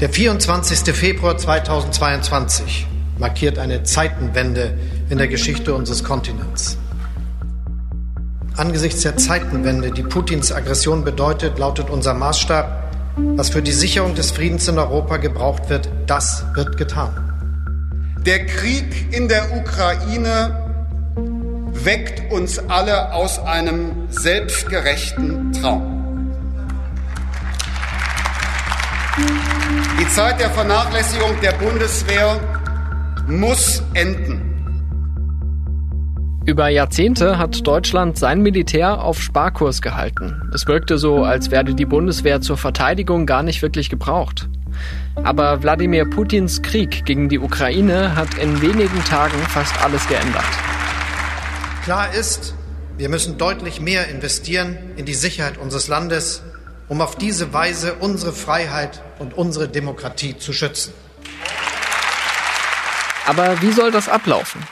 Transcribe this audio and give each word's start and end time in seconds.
Der 0.00 0.08
24. 0.08 0.94
Februar 0.94 1.36
2022 1.36 2.86
markiert 3.18 3.58
eine 3.58 3.82
Zeitenwende 3.82 4.78
in 5.10 5.18
der 5.18 5.26
Geschichte 5.26 5.74
unseres 5.74 6.04
Kontinents. 6.04 6.78
Angesichts 8.56 9.02
der 9.02 9.16
Zeitenwende, 9.16 9.90
die 9.90 10.04
Putins 10.04 10.52
Aggression 10.52 11.02
bedeutet, 11.02 11.58
lautet 11.58 11.90
unser 11.90 12.14
Maßstab, 12.14 12.94
was 13.16 13.50
für 13.50 13.60
die 13.60 13.72
Sicherung 13.72 14.14
des 14.14 14.30
Friedens 14.30 14.68
in 14.68 14.78
Europa 14.78 15.16
gebraucht 15.16 15.68
wird, 15.68 15.88
das 16.06 16.44
wird 16.54 16.76
getan. 16.76 18.14
Der 18.24 18.46
Krieg 18.46 19.12
in 19.12 19.26
der 19.26 19.56
Ukraine 19.56 20.70
weckt 21.72 22.32
uns 22.32 22.60
alle 22.68 23.12
aus 23.12 23.40
einem 23.40 24.06
selbstgerechten 24.10 25.52
Traum. 25.54 25.97
Die 30.00 30.08
Zeit 30.08 30.38
der 30.40 30.50
Vernachlässigung 30.50 31.40
der 31.42 31.52
Bundeswehr 31.52 32.38
muss 33.26 33.82
enden. 33.94 34.48
Über 36.46 36.68
Jahrzehnte 36.68 37.36
hat 37.36 37.66
Deutschland 37.66 38.16
sein 38.16 38.40
Militär 38.40 39.02
auf 39.02 39.20
Sparkurs 39.20 39.82
gehalten. 39.82 40.50
Es 40.54 40.68
wirkte 40.68 40.98
so, 40.98 41.24
als 41.24 41.50
werde 41.50 41.74
die 41.74 41.84
Bundeswehr 41.84 42.40
zur 42.40 42.56
Verteidigung 42.56 43.26
gar 43.26 43.42
nicht 43.42 43.60
wirklich 43.60 43.90
gebraucht. 43.90 44.48
Aber 45.16 45.64
Wladimir 45.64 46.08
Putins 46.08 46.62
Krieg 46.62 47.04
gegen 47.04 47.28
die 47.28 47.40
Ukraine 47.40 48.14
hat 48.14 48.38
in 48.38 48.62
wenigen 48.62 49.04
Tagen 49.04 49.38
fast 49.48 49.82
alles 49.82 50.06
geändert. 50.06 50.44
Klar 51.82 52.14
ist, 52.14 52.54
wir 52.96 53.08
müssen 53.08 53.36
deutlich 53.36 53.80
mehr 53.80 54.08
investieren 54.08 54.78
in 54.96 55.06
die 55.06 55.14
Sicherheit 55.14 55.58
unseres 55.58 55.88
Landes, 55.88 56.42
um 56.88 57.00
auf 57.00 57.16
diese 57.16 57.52
Weise 57.52 57.94
unsere 57.94 58.32
Freiheit 58.32 59.02
und 59.18 59.36
unsere 59.36 59.68
Demokratie 59.68 60.38
zu 60.38 60.52
schützen. 60.52 60.92
Aber 63.26 63.60
wie 63.60 63.72
soll 63.72 63.90
das 63.90 64.08
ablaufen? 64.08 64.62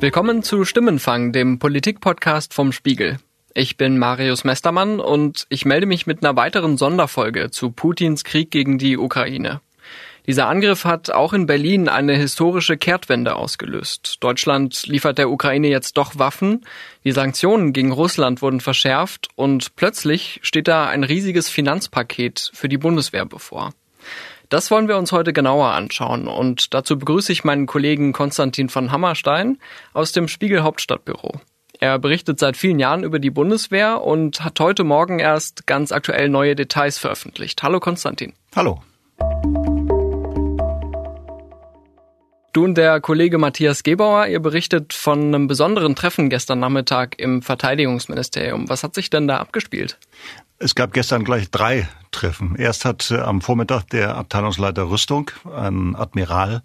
Willkommen 0.00 0.42
zu 0.42 0.64
Stimmenfang, 0.64 1.32
dem 1.32 1.58
Politikpodcast 1.58 2.52
vom 2.52 2.72
Spiegel. 2.72 3.18
Ich 3.54 3.76
bin 3.76 3.98
Marius 3.98 4.42
Mestermann 4.42 4.98
und 4.98 5.46
ich 5.48 5.64
melde 5.64 5.86
mich 5.86 6.08
mit 6.08 6.24
einer 6.24 6.36
weiteren 6.36 6.76
Sonderfolge 6.76 7.52
zu 7.52 7.70
Putins 7.70 8.24
Krieg 8.24 8.50
gegen 8.50 8.78
die 8.78 8.98
Ukraine. 8.98 9.60
Dieser 10.26 10.48
Angriff 10.48 10.84
hat 10.86 11.10
auch 11.10 11.34
in 11.34 11.44
Berlin 11.44 11.88
eine 11.88 12.16
historische 12.16 12.78
Kehrtwende 12.78 13.36
ausgelöst. 13.36 14.16
Deutschland 14.20 14.86
liefert 14.86 15.18
der 15.18 15.30
Ukraine 15.30 15.68
jetzt 15.68 15.98
doch 15.98 16.18
Waffen, 16.18 16.64
die 17.04 17.12
Sanktionen 17.12 17.74
gegen 17.74 17.92
Russland 17.92 18.40
wurden 18.40 18.60
verschärft 18.60 19.28
und 19.34 19.76
plötzlich 19.76 20.40
steht 20.42 20.66
da 20.66 20.86
ein 20.86 21.04
riesiges 21.04 21.50
Finanzpaket 21.50 22.50
für 22.54 22.70
die 22.70 22.78
Bundeswehr 22.78 23.26
bevor. 23.26 23.74
Das 24.48 24.70
wollen 24.70 24.88
wir 24.88 24.96
uns 24.96 25.12
heute 25.12 25.34
genauer 25.34 25.72
anschauen 25.72 26.26
und 26.26 26.72
dazu 26.72 26.98
begrüße 26.98 27.30
ich 27.30 27.44
meinen 27.44 27.66
Kollegen 27.66 28.14
Konstantin 28.14 28.70
von 28.70 28.92
Hammerstein 28.92 29.58
aus 29.92 30.12
dem 30.12 30.28
Spiegel 30.28 30.62
Hauptstadtbüro. 30.62 31.40
Er 31.80 31.98
berichtet 31.98 32.38
seit 32.38 32.56
vielen 32.56 32.78
Jahren 32.78 33.04
über 33.04 33.18
die 33.18 33.30
Bundeswehr 33.30 34.00
und 34.00 34.42
hat 34.42 34.58
heute 34.58 34.84
Morgen 34.84 35.18
erst 35.18 35.66
ganz 35.66 35.92
aktuell 35.92 36.30
neue 36.30 36.54
Details 36.54 36.96
veröffentlicht. 36.96 37.62
Hallo 37.62 37.78
Konstantin. 37.78 38.32
Hallo. 38.56 38.80
Du 42.54 42.62
und 42.62 42.76
der 42.76 43.00
Kollege 43.00 43.36
Matthias 43.36 43.82
Gebauer, 43.82 44.28
ihr 44.28 44.38
berichtet 44.38 44.92
von 44.92 45.34
einem 45.34 45.48
besonderen 45.48 45.96
Treffen 45.96 46.30
gestern 46.30 46.60
Nachmittag 46.60 47.18
im 47.18 47.42
Verteidigungsministerium. 47.42 48.68
Was 48.68 48.84
hat 48.84 48.94
sich 48.94 49.10
denn 49.10 49.26
da 49.26 49.38
abgespielt? 49.38 49.98
Es 50.58 50.76
gab 50.76 50.92
gestern 50.92 51.24
gleich 51.24 51.50
drei 51.50 51.88
Treffen. 52.12 52.54
Erst 52.54 52.84
hat 52.84 53.10
äh, 53.10 53.18
am 53.18 53.40
Vormittag 53.40 53.90
der 53.90 54.14
Abteilungsleiter 54.14 54.88
Rüstung, 54.88 55.32
ein 55.52 55.96
Admiral, 55.96 56.62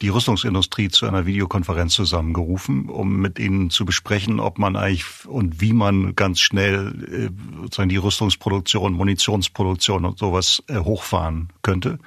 die 0.00 0.10
Rüstungsindustrie 0.10 0.90
zu 0.90 1.06
einer 1.06 1.26
Videokonferenz 1.26 1.94
zusammengerufen, 1.94 2.88
um 2.88 3.16
mit 3.16 3.40
ihnen 3.40 3.70
zu 3.70 3.84
besprechen, 3.84 4.38
ob 4.38 4.60
man 4.60 4.76
eigentlich 4.76 5.26
und 5.26 5.60
wie 5.60 5.72
man 5.72 6.14
ganz 6.14 6.38
schnell 6.38 7.32
äh, 7.32 7.62
sozusagen 7.62 7.88
die 7.88 7.96
Rüstungsproduktion, 7.96 8.92
Munitionsproduktion 8.92 10.04
und 10.04 10.20
sowas 10.20 10.62
äh, 10.68 10.76
hochfahren 10.76 11.48
könnte. 11.62 11.98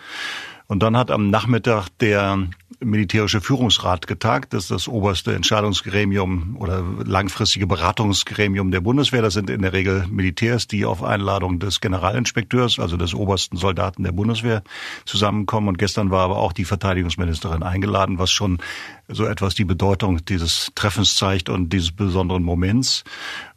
Und 0.69 0.83
dann 0.83 0.95
hat 0.95 1.09
am 1.09 1.31
Nachmittag 1.31 1.89
der 1.99 2.47
militärische 2.79 3.41
Führungsrat 3.41 4.05
getagt. 4.05 4.53
Das 4.53 4.65
ist 4.65 4.71
das 4.71 4.87
oberste 4.87 5.33
Entscheidungsgremium 5.33 6.57
oder 6.59 6.83
langfristige 7.03 7.65
Beratungsgremium 7.65 8.69
der 8.69 8.79
Bundeswehr. 8.79 9.23
Das 9.23 9.33
sind 9.33 9.49
in 9.49 9.63
der 9.63 9.73
Regel 9.73 10.05
Militärs, 10.11 10.67
die 10.67 10.85
auf 10.85 11.03
Einladung 11.03 11.57
des 11.57 11.81
Generalinspekteurs, 11.81 12.77
also 12.77 12.97
des 12.97 13.15
obersten 13.15 13.57
Soldaten 13.57 14.03
der 14.03 14.11
Bundeswehr, 14.11 14.61
zusammenkommen. 15.05 15.69
Und 15.69 15.79
gestern 15.79 16.11
war 16.11 16.21
aber 16.21 16.37
auch 16.37 16.53
die 16.53 16.65
Verteidigungsministerin 16.65 17.63
eingeladen, 17.63 18.19
was 18.19 18.29
schon 18.29 18.59
so 19.07 19.25
etwas 19.25 19.55
die 19.55 19.65
Bedeutung 19.65 20.23
dieses 20.23 20.71
Treffens 20.75 21.15
zeigt 21.15 21.49
und 21.49 21.73
dieses 21.73 21.91
besonderen 21.91 22.43
Moments. 22.43 23.05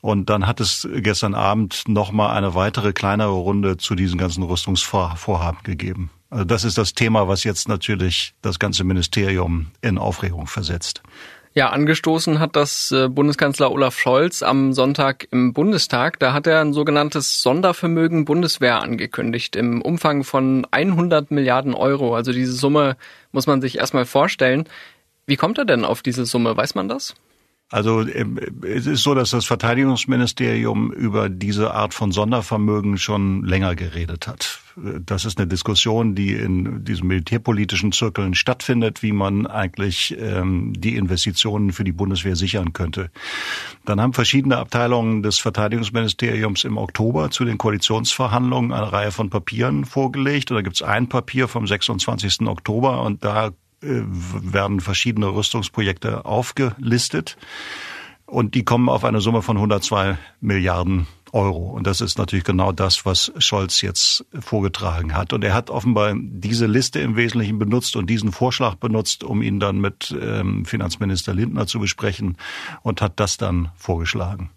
Und 0.01 0.31
dann 0.31 0.47
hat 0.47 0.61
es 0.61 0.89
gestern 0.91 1.35
Abend 1.35 1.87
nochmal 1.89 2.35
eine 2.35 2.55
weitere 2.55 2.95
kleinere 2.95 3.33
Runde 3.33 3.77
zu 3.77 3.95
diesen 3.95 4.17
ganzen 4.17 4.43
Rüstungsvorhaben 4.45 5.63
gegeben. 5.63 6.11
Also 6.33 6.45
das 6.45 6.65
ist 6.65 6.79
das 6.79 6.95
Thema, 6.95 7.29
was 7.29 7.45
jetzt 7.45 7.69
natürlich 7.69 8.33
das 8.41 8.59
ganze 8.59 8.85
Ministerium 8.85 9.67
in 9.83 9.99
Aufregung 9.99 10.47
versetzt. 10.47 11.03
Ja, 11.53 11.69
angestoßen 11.69 12.39
hat 12.39 12.57
das 12.57 12.91
äh, 12.91 13.09
Bundeskanzler 13.11 13.71
Olaf 13.71 13.99
Scholz 13.99 14.43
am 14.43 14.73
Sonntag 14.73 15.29
im 15.31 15.53
Bundestag. 15.53 16.19
Da 16.21 16.33
hat 16.33 16.47
er 16.47 16.63
ein 16.63 16.73
sogenanntes 16.73 17.43
Sondervermögen 17.43 18.25
Bundeswehr 18.25 18.81
angekündigt 18.81 19.57
im 19.57 19.83
Umfang 19.83 20.25
von 20.25 20.67
100 20.71 21.31
Milliarden 21.31 21.75
Euro. 21.75 22.17
Also 22.17 22.33
diese 22.33 22.53
Summe 22.53 22.97
muss 23.33 23.47
man 23.47 23.61
sich 23.61 23.77
erstmal 23.77 24.07
vorstellen. 24.07 24.65
Wie 25.27 25.37
kommt 25.37 25.59
er 25.59 25.67
denn 25.67 25.85
auf 25.85 26.01
diese 26.01 26.25
Summe? 26.25 26.57
Weiß 26.57 26.75
man 26.75 26.89
das? 26.89 27.15
Also 27.73 28.07
ähm, 28.07 28.39
es 28.63 28.87
ist 28.87 29.03
so, 29.03 29.15
dass 29.15 29.31
das 29.31 29.47
Verteidigungsministerium 29.47 30.93
über 30.93 31.31
diese 31.31 31.73
Art 31.73 31.95
von 31.95 32.13
Sondervermögen 32.13 32.99
schon 32.99 33.45
länger 33.45 33.75
geredet 33.75 34.29
hat. 34.29 34.61
Das 34.77 35.25
ist 35.25 35.39
eine 35.39 35.47
Diskussion, 35.47 36.15
die 36.15 36.35
in 36.35 36.85
diesen 36.85 37.07
militärpolitischen 37.07 37.93
Zirkeln 37.93 38.35
stattfindet, 38.35 39.03
wie 39.03 39.13
man 39.13 39.47
eigentlich 39.47 40.15
ähm, 40.19 40.75
die 40.77 40.97
Investitionen 40.97 41.73
für 41.73 41.85
die 41.85 41.93
Bundeswehr 41.93 42.37
sichern 42.37 42.75
könnte. 42.75 43.11
Dann 43.87 44.03
haben 44.03 44.13
verschiedene 44.13 44.59
Abteilungen 44.59 45.23
des 45.23 45.39
Verteidigungsministeriums 45.39 46.65
im 46.65 46.77
Oktober 46.77 47.31
zu 47.31 47.47
den 47.47 47.57
Koalitionsverhandlungen 47.57 48.73
eine 48.73 48.93
Reihe 48.93 49.13
von 49.13 49.31
Papieren 49.31 49.87
vorgelegt. 49.87 50.51
Und 50.51 50.57
da 50.57 50.63
gibt 50.63 50.77
es 50.77 50.83
ein 50.83 51.09
Papier 51.09 51.49
vom 51.49 51.67
26. 51.67 52.43
Oktober 52.43 53.03
und 53.03 53.25
da 53.25 53.53
werden 53.83 54.81
verschiedene 54.81 55.29
Rüstungsprojekte 55.29 56.25
aufgelistet 56.25 57.37
und 58.27 58.55
die 58.55 58.65
kommen 58.65 58.89
auf 58.89 59.05
eine 59.05 59.21
Summe 59.21 59.43
von 59.43 59.57
102 59.57 60.17
Milliarden 60.41 61.07
Euro. 61.33 61.71
Und 61.71 61.87
das 61.87 62.01
ist 62.01 62.19
natürlich 62.19 62.45
genau 62.45 62.73
das, 62.73 63.05
was 63.05 63.33
Scholz 63.39 63.81
jetzt 63.81 64.25
vorgetragen 64.39 65.15
hat. 65.15 65.33
Und 65.33 65.45
er 65.45 65.55
hat 65.55 65.71
offenbar 65.71 66.15
diese 66.17 66.67
Liste 66.67 67.01
im 67.01 67.17
Wesentlichen 67.17 67.59
benutzt 67.59 67.97
und 67.97 68.09
diesen 68.09 68.33
Vorschlag 68.33 68.77
benutzt, 68.77 69.25
um 69.25 69.43
ihn 69.43 69.61
dann 69.61 69.81
mit 69.81 70.15
ähm, 70.19 70.65
Finanzminister 70.65 71.35
Lindner 71.35 71.67
zu 71.67 71.81
besprechen 71.81 72.37
und 72.83 73.01
hat 73.01 73.21
das 73.21 73.37
dann 73.37 73.71
vorgeschlagen. 73.77 74.51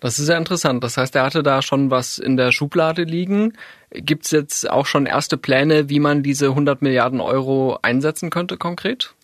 Das 0.00 0.18
ist 0.18 0.26
sehr 0.26 0.38
interessant. 0.38 0.82
Das 0.82 0.96
heißt, 0.96 1.14
er 1.14 1.24
hatte 1.24 1.42
da 1.42 1.62
schon 1.62 1.90
was 1.90 2.18
in 2.18 2.36
der 2.36 2.52
Schublade 2.52 3.04
liegen. 3.04 3.52
Gibt 3.92 4.24
es 4.24 4.30
jetzt 4.30 4.70
auch 4.70 4.86
schon 4.86 5.06
erste 5.06 5.36
Pläne, 5.36 5.88
wie 5.88 6.00
man 6.00 6.22
diese 6.22 6.46
100 6.46 6.80
Milliarden 6.82 7.20
Euro 7.20 7.78
einsetzen 7.82 8.30
könnte 8.30 8.56
konkret? 8.56 9.14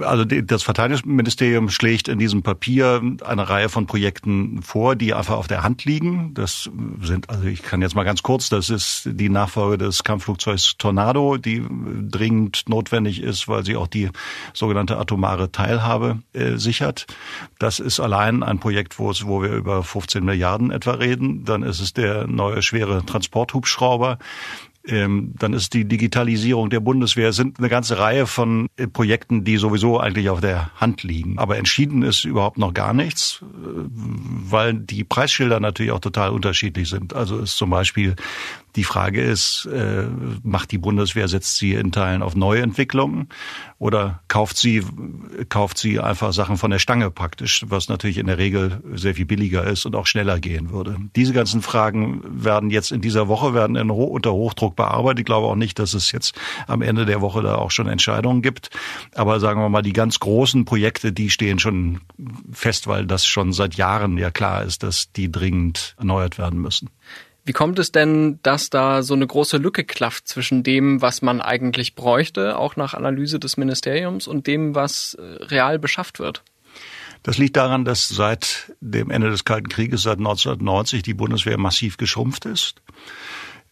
Also 0.00 0.24
das 0.24 0.64
Verteidigungsministerium 0.64 1.68
schlägt 1.70 2.08
in 2.08 2.18
diesem 2.18 2.42
Papier 2.42 3.00
eine 3.24 3.48
Reihe 3.48 3.68
von 3.68 3.86
Projekten 3.86 4.62
vor, 4.62 4.96
die 4.96 5.14
einfach 5.14 5.36
auf 5.36 5.46
der 5.46 5.62
Hand 5.62 5.84
liegen. 5.84 6.34
Das 6.34 6.68
sind, 7.02 7.30
also 7.30 7.44
ich 7.44 7.62
kann 7.62 7.80
jetzt 7.80 7.94
mal 7.94 8.02
ganz 8.02 8.24
kurz, 8.24 8.48
das 8.48 8.68
ist 8.68 9.02
die 9.06 9.28
Nachfolge 9.28 9.78
des 9.78 10.02
Kampfflugzeugs 10.02 10.76
Tornado, 10.76 11.36
die 11.36 11.64
dringend 11.70 12.68
notwendig 12.68 13.22
ist, 13.22 13.46
weil 13.46 13.64
sie 13.64 13.76
auch 13.76 13.86
die 13.86 14.10
sogenannte 14.54 14.98
atomare 14.98 15.52
Teilhabe 15.52 16.18
äh, 16.32 16.56
sichert. 16.56 17.06
Das 17.60 17.78
ist 17.78 18.00
allein 18.00 18.42
ein 18.42 18.58
Projekt, 18.58 18.98
wo, 18.98 19.10
es, 19.10 19.24
wo 19.24 19.40
wir 19.40 19.52
über 19.52 19.84
15 19.84 20.24
Milliarden 20.24 20.72
etwa 20.72 20.92
reden. 20.92 21.44
Dann 21.44 21.62
ist 21.62 21.78
es 21.78 21.92
der 21.92 22.26
neue 22.26 22.62
schwere 22.62 23.06
Transporthubschrauber 23.06 24.18
ähm, 24.86 25.34
dann 25.38 25.52
ist 25.52 25.74
die 25.74 25.84
Digitalisierung 25.84 26.70
der 26.70 26.80
Bundeswehr, 26.80 27.30
es 27.30 27.36
sind 27.36 27.58
eine 27.58 27.68
ganze 27.68 27.98
Reihe 27.98 28.26
von 28.26 28.68
äh, 28.76 28.86
Projekten, 28.86 29.44
die 29.44 29.56
sowieso 29.56 30.00
eigentlich 30.00 30.30
auf 30.30 30.40
der 30.40 30.70
Hand 30.76 31.02
liegen. 31.02 31.38
Aber 31.38 31.58
entschieden 31.58 32.02
ist 32.02 32.24
überhaupt 32.24 32.58
noch 32.58 32.72
gar 32.72 32.94
nichts, 32.94 33.40
äh, 33.42 33.46
weil 33.46 34.74
die 34.74 35.04
Preisschilder 35.04 35.60
natürlich 35.60 35.92
auch 35.92 36.00
total 36.00 36.30
unterschiedlich 36.30 36.88
sind. 36.88 37.14
Also 37.14 37.38
ist 37.38 37.56
zum 37.56 37.70
Beispiel 37.70 38.16
Die 38.76 38.84
Frage 38.84 39.22
ist, 39.22 39.66
äh, 39.66 40.06
macht 40.42 40.70
die 40.70 40.78
Bundeswehr, 40.78 41.28
setzt 41.28 41.56
sie 41.56 41.74
in 41.74 41.92
Teilen 41.92 42.22
auf 42.22 42.36
neue 42.36 42.62
Entwicklungen 42.62 43.28
oder 43.78 44.20
kauft 44.28 44.56
sie, 44.56 44.84
kauft 45.48 45.78
sie 45.78 45.98
einfach 45.98 46.32
Sachen 46.32 46.56
von 46.56 46.70
der 46.70 46.78
Stange 46.78 47.10
praktisch, 47.10 47.64
was 47.68 47.88
natürlich 47.88 48.18
in 48.18 48.26
der 48.26 48.38
Regel 48.38 48.82
sehr 48.94 49.14
viel 49.14 49.24
billiger 49.24 49.64
ist 49.64 49.86
und 49.86 49.96
auch 49.96 50.06
schneller 50.06 50.38
gehen 50.38 50.70
würde. 50.70 50.96
Diese 51.16 51.32
ganzen 51.32 51.62
Fragen 51.62 52.22
werden 52.24 52.70
jetzt 52.70 52.92
in 52.92 53.00
dieser 53.00 53.26
Woche 53.28 53.54
werden 53.54 53.76
in, 53.76 53.90
unter 53.90 54.32
Hochdruck 54.32 54.76
bearbeitet. 54.76 55.20
Ich 55.20 55.24
glaube 55.24 55.48
auch 55.48 55.56
nicht, 55.56 55.78
dass 55.78 55.94
es 55.94 56.12
jetzt 56.12 56.34
am 56.66 56.82
Ende 56.82 57.06
der 57.06 57.20
Woche 57.20 57.42
da 57.42 57.56
auch 57.56 57.70
schon 57.70 57.88
Entscheidungen 57.88 58.42
gibt. 58.42 58.70
Aber 59.14 59.40
sagen 59.40 59.60
wir 59.60 59.68
mal, 59.68 59.82
die 59.82 59.92
ganz 59.92 60.20
großen 60.20 60.64
Projekte, 60.64 61.12
die 61.12 61.30
stehen 61.30 61.58
schon 61.58 62.00
fest, 62.52 62.86
weil 62.86 63.06
das 63.06 63.26
schon 63.26 63.52
seit 63.52 63.74
Jahren 63.74 64.18
ja 64.18 64.30
klar 64.30 64.62
ist, 64.62 64.82
dass 64.82 65.12
die 65.12 65.30
dringend 65.30 65.96
erneuert 65.98 66.38
werden 66.38 66.60
müssen. 66.60 66.90
Wie 67.44 67.52
kommt 67.52 67.78
es 67.78 67.90
denn, 67.90 68.38
dass 68.42 68.70
da 68.70 69.02
so 69.02 69.14
eine 69.14 69.26
große 69.26 69.56
Lücke 69.56 69.84
klafft 69.84 70.28
zwischen 70.28 70.62
dem, 70.62 71.00
was 71.00 71.22
man 71.22 71.40
eigentlich 71.40 71.94
bräuchte, 71.94 72.58
auch 72.58 72.76
nach 72.76 72.94
Analyse 72.94 73.38
des 73.38 73.56
Ministeriums, 73.56 74.28
und 74.28 74.46
dem, 74.46 74.74
was 74.74 75.14
äh, 75.14 75.22
real 75.44 75.78
beschafft 75.78 76.18
wird? 76.18 76.42
Das 77.22 77.38
liegt 77.38 77.56
daran, 77.56 77.84
dass 77.84 78.08
seit 78.08 78.72
dem 78.80 79.10
Ende 79.10 79.30
des 79.30 79.44
Kalten 79.44 79.68
Krieges, 79.68 80.02
seit 80.02 80.18
1990, 80.18 81.02
die 81.02 81.14
Bundeswehr 81.14 81.58
massiv 81.58 81.96
geschrumpft 81.96 82.46
ist. 82.46 82.80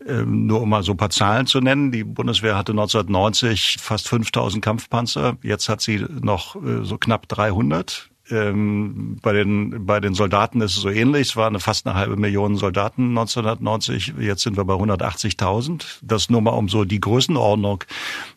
Ähm, 0.07 0.47
nur 0.47 0.63
um 0.63 0.69
mal 0.69 0.83
so 0.83 0.93
ein 0.93 0.97
paar 0.97 1.11
Zahlen 1.11 1.47
zu 1.47 1.61
nennen. 1.61 1.91
Die 1.91 2.05
Bundeswehr 2.05 2.57
hatte 2.57 2.73
1990 2.73 3.77
fast 3.81 4.09
5000 4.09 4.63
Kampfpanzer. 4.63 5.37
Jetzt 5.43 5.69
hat 5.69 5.81
sie 5.81 6.05
noch 6.21 6.57
äh, 6.57 6.85
so 6.85 6.99
knapp 6.99 7.29
300. 7.29 8.11
Ähm, 8.31 9.19
bei 9.23 9.33
den 9.33 9.87
bei 9.87 10.01
den 10.01 10.15
Soldaten 10.15 10.61
ist 10.61 10.77
es 10.77 10.83
so 10.83 10.91
ähnlich. 10.91 11.29
Es 11.29 11.37
waren 11.37 11.59
fast 11.61 11.87
eine 11.87 11.97
halbe 11.97 12.17
Million 12.17 12.57
Soldaten 12.57 13.09
1990. 13.09 14.15
Jetzt 14.19 14.43
sind 14.43 14.57
wir 14.57 14.65
bei 14.65 14.75
180.000. 14.75 15.85
Das 16.03 16.31
nur 16.31 16.41
mal 16.41 16.51
um 16.51 16.69
so 16.69 16.85
die 16.85 17.01
Größenordnung 17.01 17.85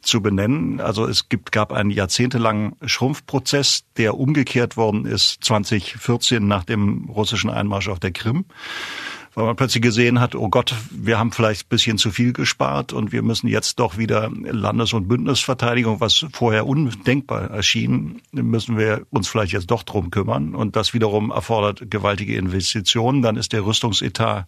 zu 0.02 0.22
benennen. 0.22 0.80
Also 0.80 1.06
es 1.06 1.30
gibt 1.30 1.52
gab 1.52 1.72
einen 1.72 1.92
jahrzehntelangen 1.92 2.74
Schrumpfprozess, 2.86 3.84
der 3.98 4.18
umgekehrt 4.18 4.78
worden 4.78 5.06
ist 5.06 5.44
2014 5.44 6.48
nach 6.48 6.64
dem 6.64 7.10
russischen 7.10 7.50
Einmarsch 7.50 7.90
auf 7.90 8.00
der 8.00 8.12
Krim 8.12 8.46
weil 9.34 9.46
man 9.46 9.56
plötzlich 9.56 9.82
gesehen 9.82 10.20
hat, 10.20 10.36
oh 10.36 10.50
Gott, 10.50 10.76
wir 10.92 11.18
haben 11.18 11.32
vielleicht 11.32 11.66
ein 11.66 11.70
bisschen 11.70 11.98
zu 11.98 12.12
viel 12.12 12.34
gespart 12.34 12.94
und 12.94 13.12
wir 13.12 13.22
müssen 13.22 13.48
jetzt 13.48 13.80
doch 13.80 13.98
wieder 13.98 14.30
Landes- 14.30 14.94
und 14.94 15.08
Bündnisverteidigung, 15.08 16.00
was 16.00 16.26
vorher 16.34 16.68
undenkbar 16.68 17.50
erschien, 17.50 18.22
müssen 18.32 18.78
wir 18.78 19.06
uns 19.10 19.28
vielleicht 19.28 19.54
jetzt 19.54 19.72
doch 19.72 19.84
drum 19.84 20.12
kümmern. 20.12 20.54
Und 20.56 20.76
das 20.76 20.94
wiederum 20.94 21.32
erfordert 21.32 21.90
gewaltige 21.90 22.36
Investitionen. 22.36 23.22
Dann 23.22 23.38
ist 23.38 23.54
der 23.54 23.66
Rüstungsetat 23.66 24.46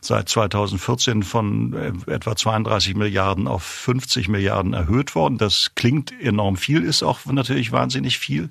seit 0.00 0.28
2014 0.28 1.22
von 1.22 1.72
äh, 1.72 2.12
etwa 2.12 2.36
32 2.36 2.94
Milliarden 2.94 3.48
auf 3.48 3.62
50 3.62 4.28
Milliarden 4.28 4.72
erhöht 4.74 5.14
worden. 5.14 5.38
Das 5.38 5.72
klingt 5.74 6.12
enorm 6.20 6.56
viel, 6.56 6.84
ist 6.84 7.02
auch 7.02 7.26
natürlich 7.26 7.72
wahnsinnig 7.72 8.18
viel. 8.18 8.48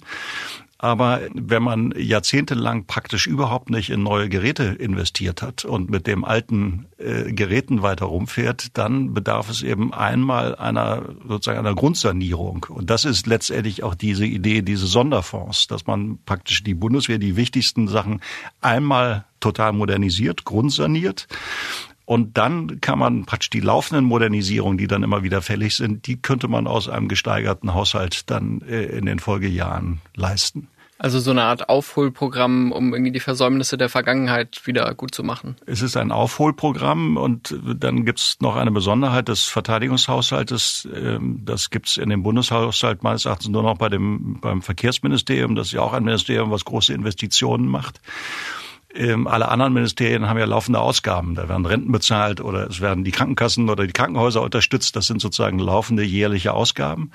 Aber 0.81 1.19
wenn 1.33 1.61
man 1.61 1.93
jahrzehntelang 1.97 2.85
praktisch 2.85 3.27
überhaupt 3.27 3.69
nicht 3.69 3.89
in 3.89 4.01
neue 4.01 4.29
Geräte 4.29 4.63
investiert 4.63 5.41
hat 5.41 5.65
und 5.65 5.89
mit 5.89 6.07
dem 6.07 6.23
alten 6.23 6.85
äh, 6.97 7.33
Geräten 7.33 7.81
weiter 7.81 8.05
rumfährt, 8.05 8.77
dann 8.77 9.13
bedarf 9.13 9.49
es 9.49 9.61
eben 9.61 9.93
einmal 9.93 10.55
einer 10.55 11.03
sozusagen 11.27 11.59
einer 11.59 11.75
Grundsanierung. 11.75 12.65
Und 12.69 12.89
das 12.89 13.03
ist 13.03 13.27
letztendlich 13.27 13.83
auch 13.83 13.93
diese 13.93 14.25
Idee, 14.25 14.61
diese 14.61 14.87
Sonderfonds, 14.87 15.67
dass 15.67 15.85
man 15.85 16.17
praktisch 16.25 16.63
die 16.63 16.75
Bundeswehr, 16.75 17.17
die 17.17 17.35
wichtigsten 17.35 17.89
Sachen 17.89 18.21
einmal 18.61 19.25
total 19.41 19.73
modernisiert, 19.73 20.45
grundsaniert 20.45 21.27
und 22.09 22.39
dann 22.39 22.81
kann 22.81 22.97
man 22.97 23.25
praktisch 23.25 23.51
die 23.51 23.59
laufenden 23.59 24.03
Modernisierungen, 24.03 24.79
die 24.79 24.87
dann 24.87 25.03
immer 25.03 25.21
wieder 25.21 25.43
fällig 25.43 25.75
sind, 25.75 26.07
die 26.07 26.19
könnte 26.19 26.47
man 26.47 26.65
aus 26.65 26.89
einem 26.89 27.07
gesteigerten 27.07 27.75
Haushalt 27.75 28.31
dann 28.31 28.61
äh, 28.67 28.85
in 28.85 29.05
den 29.05 29.19
Folgejahren 29.19 30.01
leisten. 30.15 30.69
Also 30.97 31.19
so 31.19 31.29
eine 31.29 31.43
Art 31.43 31.69
Aufholprogramm, 31.69 32.71
um 32.71 32.95
irgendwie 32.95 33.11
die 33.11 33.19
Versäumnisse 33.19 33.77
der 33.77 33.89
Vergangenheit 33.89 34.65
wieder 34.65 34.91
gut 34.95 35.13
zu 35.13 35.23
machen. 35.23 35.55
Es 35.67 35.83
ist 35.83 35.97
ein 35.97 36.11
Aufholprogramm 36.11 37.15
und 37.15 37.55
dann 37.63 38.05
gibt 38.05 38.19
es 38.19 38.37
noch 38.41 38.55
eine 38.55 38.71
Besonderheit 38.71 39.27
des 39.27 39.43
Verteidigungshaushaltes. 39.43 40.89
Ähm, 40.91 41.41
das 41.45 41.69
gibt 41.69 41.89
es 41.89 41.97
in 41.97 42.09
dem 42.09 42.23
Bundeshaushalt 42.23 43.03
meines 43.03 43.25
Erachtens 43.25 43.49
nur 43.49 43.61
noch 43.61 43.77
bei 43.77 43.89
dem, 43.89 44.39
beim 44.41 44.63
Verkehrsministerium. 44.63 45.53
Das 45.53 45.67
ist 45.67 45.73
ja 45.73 45.81
auch 45.81 45.93
ein 45.93 46.05
Ministerium, 46.05 46.49
was 46.49 46.65
große 46.65 46.91
Investitionen 46.91 47.67
macht. 47.67 48.01
Ähm, 48.93 49.27
alle 49.27 49.49
anderen 49.49 49.73
Ministerien 49.73 50.27
haben 50.27 50.39
ja 50.39 50.45
laufende 50.45 50.79
Ausgaben. 50.79 51.35
Da 51.35 51.47
werden 51.47 51.65
Renten 51.65 51.91
bezahlt 51.91 52.41
oder 52.41 52.67
es 52.67 52.81
werden 52.81 53.03
die 53.03 53.11
Krankenkassen 53.11 53.69
oder 53.69 53.85
die 53.85 53.93
Krankenhäuser 53.93 54.41
unterstützt. 54.41 54.95
Das 54.95 55.07
sind 55.07 55.21
sozusagen 55.21 55.59
laufende 55.59 56.03
jährliche 56.03 56.53
Ausgaben. 56.53 57.11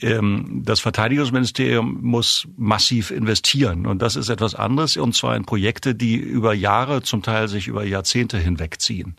Ähm, 0.00 0.62
das 0.64 0.80
Verteidigungsministerium 0.80 1.98
muss 2.02 2.46
massiv 2.56 3.10
investieren. 3.10 3.86
Und 3.86 4.02
das 4.02 4.16
ist 4.16 4.28
etwas 4.28 4.54
anderes, 4.54 4.96
und 4.96 5.14
zwar 5.14 5.36
in 5.36 5.44
Projekte, 5.44 5.94
die 5.94 6.16
über 6.16 6.54
Jahre, 6.54 7.02
zum 7.02 7.22
Teil 7.22 7.48
sich 7.48 7.68
über 7.68 7.84
Jahrzehnte 7.84 8.38
hinwegziehen. 8.38 9.16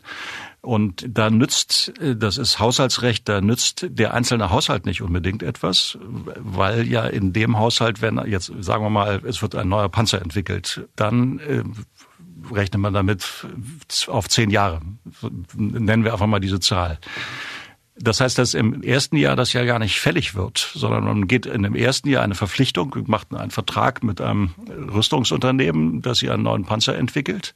Und 0.62 1.06
da 1.08 1.30
nützt, 1.30 1.92
äh, 2.00 2.16
das 2.16 2.38
ist 2.38 2.58
Haushaltsrecht, 2.58 3.28
da 3.28 3.40
nützt 3.40 3.86
der 3.88 4.14
einzelne 4.14 4.50
Haushalt 4.50 4.86
nicht 4.86 5.02
unbedingt 5.02 5.42
etwas, 5.42 5.98
weil 6.38 6.86
ja 6.86 7.06
in 7.06 7.32
dem 7.32 7.58
Haushalt, 7.58 8.02
wenn 8.02 8.20
jetzt 8.26 8.52
sagen 8.60 8.84
wir 8.84 8.90
mal, 8.90 9.22
es 9.24 9.42
wird 9.42 9.54
ein 9.54 9.68
neuer 9.68 9.88
Panzer 9.88 10.20
entwickelt, 10.20 10.86
dann 10.96 11.38
äh, 11.40 11.62
rechnet 12.52 12.80
man 12.80 12.92
damit 12.92 13.46
auf 14.06 14.28
zehn 14.28 14.50
Jahre. 14.50 14.80
Nennen 15.54 16.04
wir 16.04 16.12
einfach 16.12 16.26
mal 16.26 16.40
diese 16.40 16.60
Zahl. 16.60 16.98
Das 18.02 18.20
heißt, 18.20 18.38
dass 18.38 18.54
im 18.54 18.82
ersten 18.82 19.16
Jahr 19.16 19.36
das 19.36 19.52
ja 19.52 19.64
gar 19.64 19.78
nicht 19.78 20.00
fällig 20.00 20.34
wird, 20.34 20.72
sondern 20.74 21.04
man 21.04 21.28
geht 21.28 21.44
in 21.44 21.62
dem 21.62 21.74
ersten 21.74 22.08
Jahr 22.08 22.22
eine 22.22 22.34
Verpflichtung, 22.34 22.96
macht 23.06 23.34
einen 23.34 23.50
Vertrag 23.50 24.02
mit 24.02 24.22
einem 24.22 24.54
Rüstungsunternehmen, 24.92 26.00
dass 26.00 26.18
sie 26.18 26.30
einen 26.30 26.44
neuen 26.44 26.64
Panzer 26.64 26.96
entwickelt. 26.96 27.54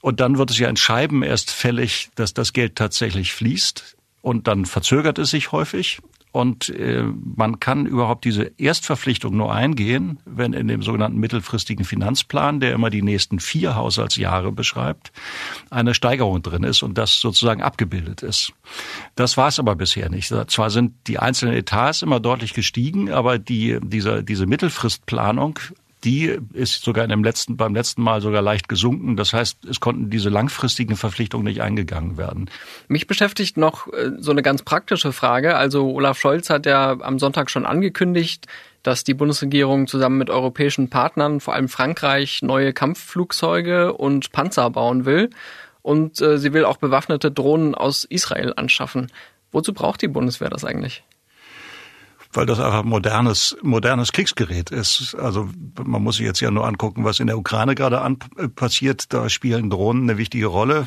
Und 0.00 0.20
dann 0.20 0.38
wird 0.38 0.50
es 0.50 0.58
ja 0.58 0.70
in 0.70 0.76
Scheiben 0.76 1.22
erst 1.22 1.50
fällig, 1.50 2.08
dass 2.14 2.32
das 2.32 2.54
Geld 2.54 2.76
tatsächlich 2.76 3.34
fließt. 3.34 3.96
Und 4.22 4.48
dann 4.48 4.64
verzögert 4.64 5.18
es 5.18 5.30
sich 5.30 5.52
häufig. 5.52 6.00
Und 6.32 6.68
äh, 6.70 7.04
man 7.36 7.58
kann 7.60 7.86
überhaupt 7.86 8.24
diese 8.24 8.52
Erstverpflichtung 8.58 9.36
nur 9.36 9.54
eingehen, 9.54 10.18
wenn 10.24 10.52
in 10.52 10.68
dem 10.68 10.82
sogenannten 10.82 11.18
mittelfristigen 11.18 11.84
Finanzplan, 11.84 12.60
der 12.60 12.72
immer 12.72 12.90
die 12.90 13.02
nächsten 13.02 13.40
vier 13.40 13.74
Haushaltsjahre 13.74 14.52
beschreibt, 14.52 15.12
eine 15.70 15.94
Steigerung 15.94 16.42
drin 16.42 16.64
ist 16.64 16.82
und 16.82 16.98
das 16.98 17.20
sozusagen 17.20 17.62
abgebildet 17.62 18.22
ist. 18.22 18.52
Das 19.14 19.36
war 19.36 19.48
es 19.48 19.58
aber 19.58 19.74
bisher 19.74 20.10
nicht. 20.10 20.32
Zwar 20.48 20.70
sind 20.70 20.94
die 21.06 21.18
einzelnen 21.18 21.54
Etats 21.54 22.02
immer 22.02 22.20
deutlich 22.20 22.54
gestiegen, 22.54 23.10
aber 23.10 23.38
die, 23.38 23.78
diese, 23.82 24.22
diese 24.22 24.46
Mittelfristplanung 24.46 25.58
die 26.04 26.38
ist 26.52 26.82
sogar 26.82 27.04
in 27.04 27.10
dem 27.10 27.24
letzten, 27.24 27.56
beim 27.56 27.74
letzten 27.74 28.02
Mal 28.02 28.20
sogar 28.20 28.42
leicht 28.42 28.68
gesunken. 28.68 29.16
Das 29.16 29.32
heißt, 29.32 29.64
es 29.64 29.80
konnten 29.80 30.10
diese 30.10 30.28
langfristigen 30.28 30.96
Verpflichtungen 30.96 31.44
nicht 31.44 31.60
eingegangen 31.60 32.16
werden. 32.16 32.50
Mich 32.86 33.06
beschäftigt 33.06 33.56
noch 33.56 33.92
äh, 33.92 34.12
so 34.18 34.30
eine 34.30 34.42
ganz 34.42 34.62
praktische 34.62 35.12
Frage. 35.12 35.56
Also 35.56 35.90
Olaf 35.90 36.18
Scholz 36.18 36.50
hat 36.50 36.66
ja 36.66 36.98
am 37.00 37.18
Sonntag 37.18 37.50
schon 37.50 37.66
angekündigt, 37.66 38.46
dass 38.82 39.02
die 39.02 39.14
Bundesregierung 39.14 39.86
zusammen 39.88 40.18
mit 40.18 40.30
europäischen 40.30 40.88
Partnern, 40.88 41.40
vor 41.40 41.54
allem 41.54 41.68
Frankreich, 41.68 42.42
neue 42.42 42.72
Kampfflugzeuge 42.72 43.92
und 43.92 44.30
Panzer 44.30 44.70
bauen 44.70 45.04
will. 45.04 45.30
Und 45.82 46.20
äh, 46.20 46.38
sie 46.38 46.52
will 46.52 46.64
auch 46.64 46.76
bewaffnete 46.76 47.30
Drohnen 47.30 47.74
aus 47.74 48.04
Israel 48.04 48.52
anschaffen. 48.56 49.10
Wozu 49.50 49.72
braucht 49.72 50.02
die 50.02 50.08
Bundeswehr 50.08 50.50
das 50.50 50.64
eigentlich? 50.64 51.02
Weil 52.38 52.46
das 52.46 52.60
einfach 52.60 52.84
modernes, 52.84 53.56
modernes 53.62 54.12
Kriegsgerät 54.12 54.70
ist. 54.70 55.16
Also 55.16 55.48
man 55.84 56.00
muss 56.04 56.18
sich 56.18 56.24
jetzt 56.24 56.38
ja 56.38 56.52
nur 56.52 56.68
angucken, 56.68 57.02
was 57.02 57.18
in 57.18 57.26
der 57.26 57.36
Ukraine 57.36 57.74
gerade 57.74 58.00
an, 58.00 58.18
äh, 58.36 58.46
passiert. 58.46 59.12
Da 59.12 59.28
spielen 59.28 59.70
Drohnen 59.70 60.04
eine 60.04 60.18
wichtige 60.18 60.46
Rolle. 60.46 60.86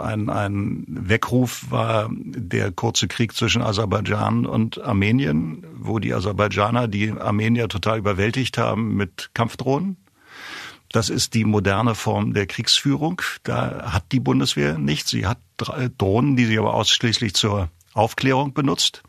Ein, 0.00 0.28
ein 0.28 0.84
Weckruf 0.88 1.66
war 1.70 2.10
der 2.10 2.72
kurze 2.72 3.06
Krieg 3.06 3.36
zwischen 3.36 3.62
Aserbaidschan 3.62 4.46
und 4.46 4.82
Armenien, 4.82 5.64
wo 5.76 6.00
die 6.00 6.12
Aserbaidschaner 6.12 6.88
die 6.88 7.12
Armenier 7.12 7.68
total 7.68 7.98
überwältigt 7.98 8.58
haben 8.58 8.96
mit 8.96 9.30
Kampfdrohnen. 9.34 9.96
Das 10.90 11.08
ist 11.08 11.34
die 11.34 11.44
moderne 11.44 11.94
Form 11.94 12.34
der 12.34 12.48
Kriegsführung. 12.48 13.22
Da 13.44 13.92
hat 13.92 14.10
die 14.10 14.18
Bundeswehr 14.18 14.76
nicht. 14.76 15.06
Sie 15.06 15.24
hat 15.24 15.38
Drohnen, 15.98 16.34
die 16.34 16.46
sie 16.46 16.58
aber 16.58 16.74
ausschließlich 16.74 17.34
zur 17.34 17.68
Aufklärung 17.94 18.54
benutzt. 18.54 19.04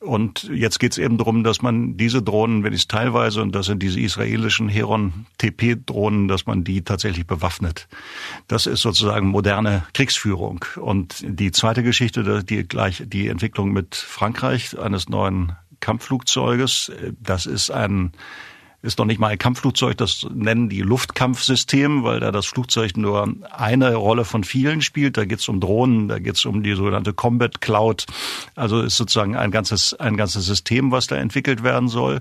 Und 0.00 0.44
jetzt 0.54 0.78
geht 0.78 0.92
es 0.92 0.98
eben 0.98 1.18
darum, 1.18 1.42
dass 1.42 1.60
man 1.60 1.96
diese 1.96 2.22
Drohnen, 2.22 2.62
wenn 2.62 2.72
es 2.72 2.86
teilweise, 2.86 3.42
und 3.42 3.52
das 3.54 3.66
sind 3.66 3.82
diese 3.82 3.98
israelischen 3.98 4.68
Heron-TP-Drohnen, 4.68 6.28
dass 6.28 6.46
man 6.46 6.62
die 6.62 6.82
tatsächlich 6.82 7.26
bewaffnet. 7.26 7.88
Das 8.46 8.66
ist 8.66 8.82
sozusagen 8.82 9.26
moderne 9.26 9.84
Kriegsführung. 9.94 10.64
Und 10.76 11.24
die 11.26 11.50
zweite 11.50 11.82
Geschichte, 11.82 12.44
die 12.44 12.62
gleich 12.68 13.02
die 13.06 13.26
Entwicklung 13.26 13.72
mit 13.72 13.96
Frankreich 13.96 14.78
eines 14.78 15.08
neuen 15.08 15.52
Kampfflugzeuges, 15.80 16.92
das 17.20 17.46
ist 17.46 17.70
ein 17.70 18.12
ist 18.80 18.98
noch 18.98 19.06
nicht 19.06 19.18
mal 19.18 19.28
ein 19.28 19.38
Kampfflugzeug, 19.38 19.96
das 19.96 20.24
nennen 20.32 20.68
die 20.68 20.82
Luftkampfsystem, 20.82 22.04
weil 22.04 22.20
da 22.20 22.30
das 22.30 22.46
Flugzeug 22.46 22.96
nur 22.96 23.34
eine 23.50 23.96
Rolle 23.96 24.24
von 24.24 24.44
vielen 24.44 24.82
spielt. 24.82 25.16
Da 25.16 25.24
geht 25.24 25.40
es 25.40 25.48
um 25.48 25.58
Drohnen, 25.58 26.06
da 26.06 26.20
geht 26.20 26.36
es 26.36 26.44
um 26.44 26.62
die 26.62 26.74
sogenannte 26.74 27.12
Combat 27.12 27.60
Cloud. 27.60 28.06
Also 28.54 28.80
ist 28.82 28.96
sozusagen 28.96 29.36
ein 29.36 29.50
ganzes, 29.50 29.94
ein 29.94 30.16
ganzes 30.16 30.46
System, 30.46 30.92
was 30.92 31.08
da 31.08 31.16
entwickelt 31.16 31.64
werden 31.64 31.88
soll. 31.88 32.20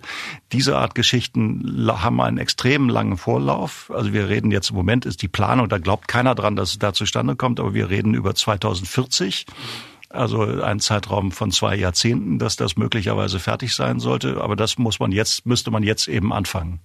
Diese 0.51 0.77
Art 0.77 0.95
Geschichten 0.95 1.87
haben 1.87 2.19
einen 2.21 2.39
extrem 2.39 2.89
langen 2.89 3.17
Vorlauf. 3.17 3.91
Also 3.93 4.13
wir 4.13 4.27
reden 4.27 4.49
jetzt 4.49 4.71
im 4.71 4.77
Moment 4.77 5.05
ist 5.05 5.21
die 5.21 5.27
Planung, 5.27 5.69
da 5.69 5.77
glaubt 5.77 6.07
keiner 6.07 6.33
dran, 6.33 6.55
dass 6.55 6.71
es 6.71 6.79
da 6.79 6.91
zustande 6.91 7.35
kommt, 7.35 7.59
aber 7.59 7.75
wir 7.75 7.91
reden 7.91 8.15
über 8.15 8.33
2040 8.33 9.45
also 10.09 10.41
ein 10.41 10.79
Zeitraum 10.79 11.31
von 11.31 11.51
zwei 11.51 11.75
Jahrzehnten, 11.75 12.39
dass 12.39 12.55
das 12.55 12.77
möglicherweise 12.77 13.39
fertig 13.39 13.75
sein 13.75 13.99
sollte. 13.99 14.41
Aber 14.41 14.55
das 14.55 14.77
muss 14.77 14.99
man 14.99 15.11
jetzt, 15.11 15.45
müsste 15.45 15.71
man 15.71 15.83
jetzt 15.83 16.07
eben 16.07 16.31
anfangen. 16.33 16.79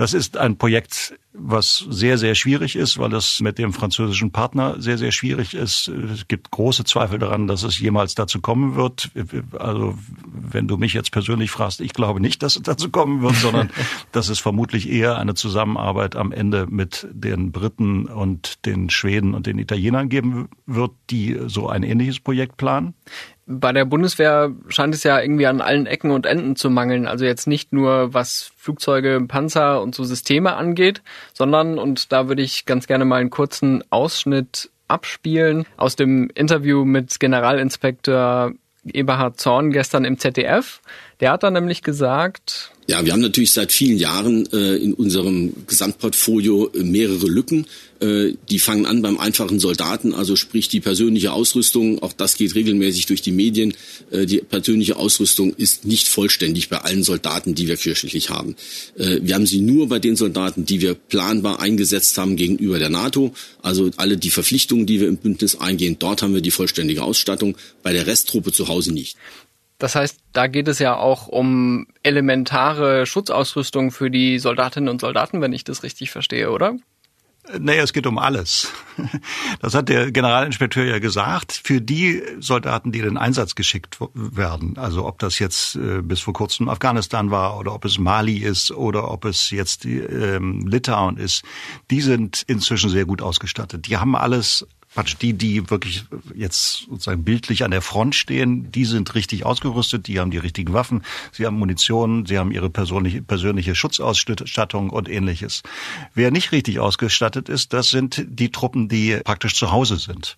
Das 0.00 0.14
ist 0.14 0.38
ein 0.38 0.56
Projekt, 0.56 1.18
was 1.34 1.84
sehr, 1.90 2.16
sehr 2.16 2.34
schwierig 2.34 2.74
ist, 2.74 2.96
weil 2.96 3.12
es 3.12 3.40
mit 3.40 3.58
dem 3.58 3.74
französischen 3.74 4.30
Partner 4.30 4.80
sehr, 4.80 4.96
sehr 4.96 5.12
schwierig 5.12 5.52
ist. 5.52 5.88
Es 5.88 6.26
gibt 6.26 6.50
große 6.50 6.84
Zweifel 6.84 7.18
daran, 7.18 7.46
dass 7.46 7.64
es 7.64 7.78
jemals 7.78 8.14
dazu 8.14 8.40
kommen 8.40 8.76
wird. 8.76 9.10
Also 9.58 9.98
wenn 10.24 10.68
du 10.68 10.78
mich 10.78 10.94
jetzt 10.94 11.12
persönlich 11.12 11.50
fragst, 11.50 11.82
ich 11.82 11.92
glaube 11.92 12.18
nicht, 12.18 12.42
dass 12.42 12.56
es 12.56 12.62
dazu 12.62 12.88
kommen 12.88 13.20
wird, 13.20 13.36
sondern 13.36 13.68
dass 14.12 14.30
es 14.30 14.38
vermutlich 14.38 14.88
eher 14.88 15.18
eine 15.18 15.34
Zusammenarbeit 15.34 16.16
am 16.16 16.32
Ende 16.32 16.66
mit 16.66 17.06
den 17.12 17.52
Briten 17.52 18.06
und 18.06 18.64
den 18.64 18.88
Schweden 18.88 19.34
und 19.34 19.46
den 19.46 19.58
Italienern 19.58 20.08
geben 20.08 20.48
wird, 20.64 20.92
die 21.10 21.38
so 21.44 21.68
ein 21.68 21.82
ähnliches 21.82 22.20
Projekt 22.20 22.56
planen 22.56 22.94
bei 23.50 23.72
der 23.72 23.84
Bundeswehr 23.84 24.52
scheint 24.68 24.94
es 24.94 25.02
ja 25.02 25.20
irgendwie 25.20 25.46
an 25.46 25.60
allen 25.60 25.86
Ecken 25.86 26.12
und 26.12 26.24
Enden 26.24 26.54
zu 26.54 26.70
mangeln. 26.70 27.06
Also 27.06 27.24
jetzt 27.24 27.48
nicht 27.48 27.72
nur 27.72 28.14
was 28.14 28.52
Flugzeuge, 28.56 29.20
Panzer 29.26 29.82
und 29.82 29.94
so 29.94 30.04
Systeme 30.04 30.54
angeht, 30.54 31.02
sondern, 31.32 31.78
und 31.78 32.12
da 32.12 32.28
würde 32.28 32.42
ich 32.42 32.64
ganz 32.64 32.86
gerne 32.86 33.04
mal 33.04 33.20
einen 33.20 33.30
kurzen 33.30 33.82
Ausschnitt 33.90 34.70
abspielen 34.86 35.66
aus 35.76 35.96
dem 35.96 36.30
Interview 36.34 36.84
mit 36.84 37.18
Generalinspektor 37.18 38.52
Eberhard 38.84 39.38
Zorn 39.38 39.72
gestern 39.72 40.04
im 40.04 40.18
ZDF. 40.18 40.80
Der 41.18 41.32
hat 41.32 41.42
dann 41.42 41.52
nämlich 41.52 41.82
gesagt, 41.82 42.72
ja, 42.90 43.04
wir 43.04 43.12
haben 43.12 43.20
natürlich 43.20 43.52
seit 43.52 43.70
vielen 43.70 43.98
Jahren 43.98 44.52
äh, 44.52 44.74
in 44.74 44.94
unserem 44.94 45.52
Gesamtportfolio 45.68 46.72
mehrere 46.82 47.28
Lücken. 47.28 47.66
Äh, 48.00 48.32
die 48.50 48.58
fangen 48.58 48.84
an 48.84 49.00
beim 49.00 49.16
einfachen 49.16 49.60
Soldaten, 49.60 50.12
also 50.12 50.34
sprich 50.34 50.68
die 50.68 50.80
persönliche 50.80 51.32
Ausrüstung. 51.32 52.02
Auch 52.02 52.12
das 52.12 52.36
geht 52.36 52.56
regelmäßig 52.56 53.06
durch 53.06 53.22
die 53.22 53.30
Medien. 53.30 53.74
Äh, 54.10 54.26
die 54.26 54.38
persönliche 54.38 54.96
Ausrüstung 54.96 55.54
ist 55.54 55.84
nicht 55.84 56.08
vollständig 56.08 56.68
bei 56.68 56.78
allen 56.78 57.04
Soldaten, 57.04 57.54
die 57.54 57.68
wir 57.68 57.76
kirchlich 57.76 58.28
haben. 58.28 58.56
Äh, 58.98 59.20
wir 59.22 59.36
haben 59.36 59.46
sie 59.46 59.60
nur 59.60 59.88
bei 59.88 60.00
den 60.00 60.16
Soldaten, 60.16 60.64
die 60.64 60.80
wir 60.80 60.94
planbar 60.94 61.60
eingesetzt 61.60 62.18
haben 62.18 62.34
gegenüber 62.34 62.80
der 62.80 62.90
NATO. 62.90 63.32
Also 63.62 63.92
alle 63.98 64.16
die 64.16 64.30
Verpflichtungen, 64.30 64.86
die 64.86 64.98
wir 64.98 65.06
im 65.06 65.18
Bündnis 65.18 65.54
eingehen, 65.54 65.94
dort 66.00 66.22
haben 66.22 66.34
wir 66.34 66.40
die 66.40 66.50
vollständige 66.50 67.04
Ausstattung. 67.04 67.56
Bei 67.84 67.92
der 67.92 68.08
Resttruppe 68.08 68.50
zu 68.50 68.66
Hause 68.66 68.92
nicht. 68.92 69.16
Das 69.80 69.96
heißt, 69.96 70.20
da 70.34 70.46
geht 70.46 70.68
es 70.68 70.78
ja 70.78 70.94
auch 70.94 71.26
um 71.26 71.86
elementare 72.02 73.06
Schutzausrüstung 73.06 73.90
für 73.90 74.10
die 74.10 74.38
Soldatinnen 74.38 74.90
und 74.90 75.00
Soldaten, 75.00 75.40
wenn 75.40 75.54
ich 75.54 75.64
das 75.64 75.82
richtig 75.82 76.10
verstehe, 76.10 76.50
oder? 76.50 76.76
Naja, 77.58 77.82
es 77.82 77.94
geht 77.94 78.06
um 78.06 78.18
alles. 78.18 78.70
Das 79.62 79.74
hat 79.74 79.88
der 79.88 80.12
Generalinspekteur 80.12 80.84
ja 80.84 80.98
gesagt. 80.98 81.60
Für 81.64 81.80
die 81.80 82.22
Soldaten, 82.38 82.92
die 82.92 82.98
in 82.98 83.06
den 83.06 83.16
Einsatz 83.16 83.54
geschickt 83.54 83.98
werden, 84.14 84.76
also 84.76 85.06
ob 85.06 85.18
das 85.18 85.38
jetzt 85.38 85.76
äh, 85.76 86.02
bis 86.02 86.20
vor 86.20 86.34
kurzem 86.34 86.68
Afghanistan 86.68 87.30
war 87.30 87.58
oder 87.58 87.74
ob 87.74 87.86
es 87.86 87.98
Mali 87.98 88.36
ist 88.36 88.70
oder 88.70 89.10
ob 89.10 89.24
es 89.24 89.50
jetzt 89.50 89.86
ähm, 89.86 90.66
Litauen 90.66 91.16
ist, 91.16 91.42
die 91.90 92.02
sind 92.02 92.42
inzwischen 92.46 92.90
sehr 92.90 93.06
gut 93.06 93.22
ausgestattet. 93.22 93.86
Die 93.88 93.96
haben 93.96 94.14
alles 94.14 94.66
Quatsch, 94.92 95.16
die, 95.20 95.34
die 95.34 95.70
wirklich 95.70 96.04
jetzt 96.34 96.86
sozusagen 96.88 97.22
bildlich 97.22 97.62
an 97.62 97.70
der 97.70 97.80
Front 97.80 98.16
stehen, 98.16 98.72
die 98.72 98.84
sind 98.84 99.14
richtig 99.14 99.46
ausgerüstet, 99.46 100.08
die 100.08 100.18
haben 100.18 100.32
die 100.32 100.38
richtigen 100.38 100.72
Waffen, 100.72 101.02
sie 101.30 101.46
haben 101.46 101.58
Munition, 101.58 102.26
sie 102.26 102.38
haben 102.38 102.50
ihre 102.50 102.70
persönliche, 102.70 103.22
persönliche 103.22 103.76
Schutzausstattung 103.76 104.90
und 104.90 105.08
ähnliches. 105.08 105.62
Wer 106.14 106.32
nicht 106.32 106.50
richtig 106.50 106.80
ausgestattet 106.80 107.48
ist, 107.48 107.72
das 107.72 107.90
sind 107.90 108.26
die 108.28 108.50
Truppen, 108.50 108.88
die 108.88 109.20
praktisch 109.24 109.54
zu 109.54 109.70
Hause 109.70 109.96
sind. 109.96 110.36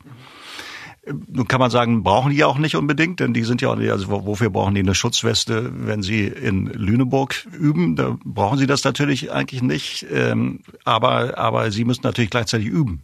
Nun 1.05 1.49
kann 1.49 1.59
man 1.59 1.71
sagen, 1.71 2.05
brauchen 2.05 2.31
die 2.31 2.45
auch 2.45 2.59
nicht 2.59 2.77
unbedingt, 2.77 3.19
denn 3.19 3.35
die 3.35 3.43
sind 3.43 3.61
ja 3.61 3.71
auch 3.71 3.77
nicht, 3.77 3.91
also 3.91 4.09
wofür 4.09 4.51
brauchen 4.51 4.75
die 4.75 4.83
eine 4.83 4.95
Schutzweste, 4.95 5.73
wenn 5.75 6.03
sie 6.03 6.27
in 6.27 6.67
Lüneburg 6.67 7.45
üben? 7.59 7.97
Da 7.97 8.17
brauchen 8.25 8.57
sie 8.57 8.69
das 8.69 8.85
natürlich 8.85 9.33
eigentlich 9.33 9.63
nicht. 9.63 10.07
Ähm, 10.13 10.61
aber, 10.85 11.39
aber 11.39 11.73
sie 11.73 11.85
müssen 11.85 12.03
natürlich 12.05 12.31
gleichzeitig 12.31 12.69
üben. 12.69 13.03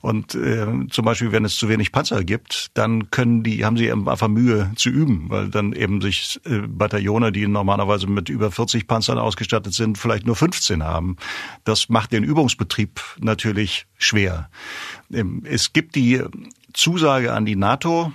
Und 0.00 0.34
äh, 0.34 0.66
zum 0.90 1.04
Beispiel, 1.04 1.32
wenn 1.32 1.44
es 1.44 1.56
zu 1.56 1.68
wenig 1.68 1.92
Panzer 1.92 2.24
gibt, 2.24 2.70
dann 2.74 3.10
können 3.10 3.42
die, 3.42 3.64
haben 3.64 3.76
sie 3.76 3.90
einfach 3.92 4.28
Mühe 4.28 4.72
zu 4.76 4.88
üben, 4.88 5.28
weil 5.28 5.48
dann 5.48 5.72
eben 5.72 6.00
sich 6.00 6.40
äh, 6.44 6.60
Bataillone, 6.66 7.32
die 7.32 7.46
normalerweise 7.46 8.06
mit 8.06 8.28
über 8.28 8.50
40 8.50 8.86
Panzern 8.86 9.18
ausgestattet 9.18 9.74
sind, 9.74 9.98
vielleicht 9.98 10.26
nur 10.26 10.36
15 10.36 10.82
haben. 10.82 11.16
Das 11.64 11.88
macht 11.88 12.12
den 12.12 12.24
Übungsbetrieb 12.24 13.00
natürlich 13.18 13.86
schwer. 13.98 14.50
Ähm, 15.12 15.42
es 15.44 15.72
gibt 15.72 15.94
die 15.94 16.22
Zusage 16.72 17.32
an 17.32 17.44
die 17.44 17.56
NATO, 17.56 18.12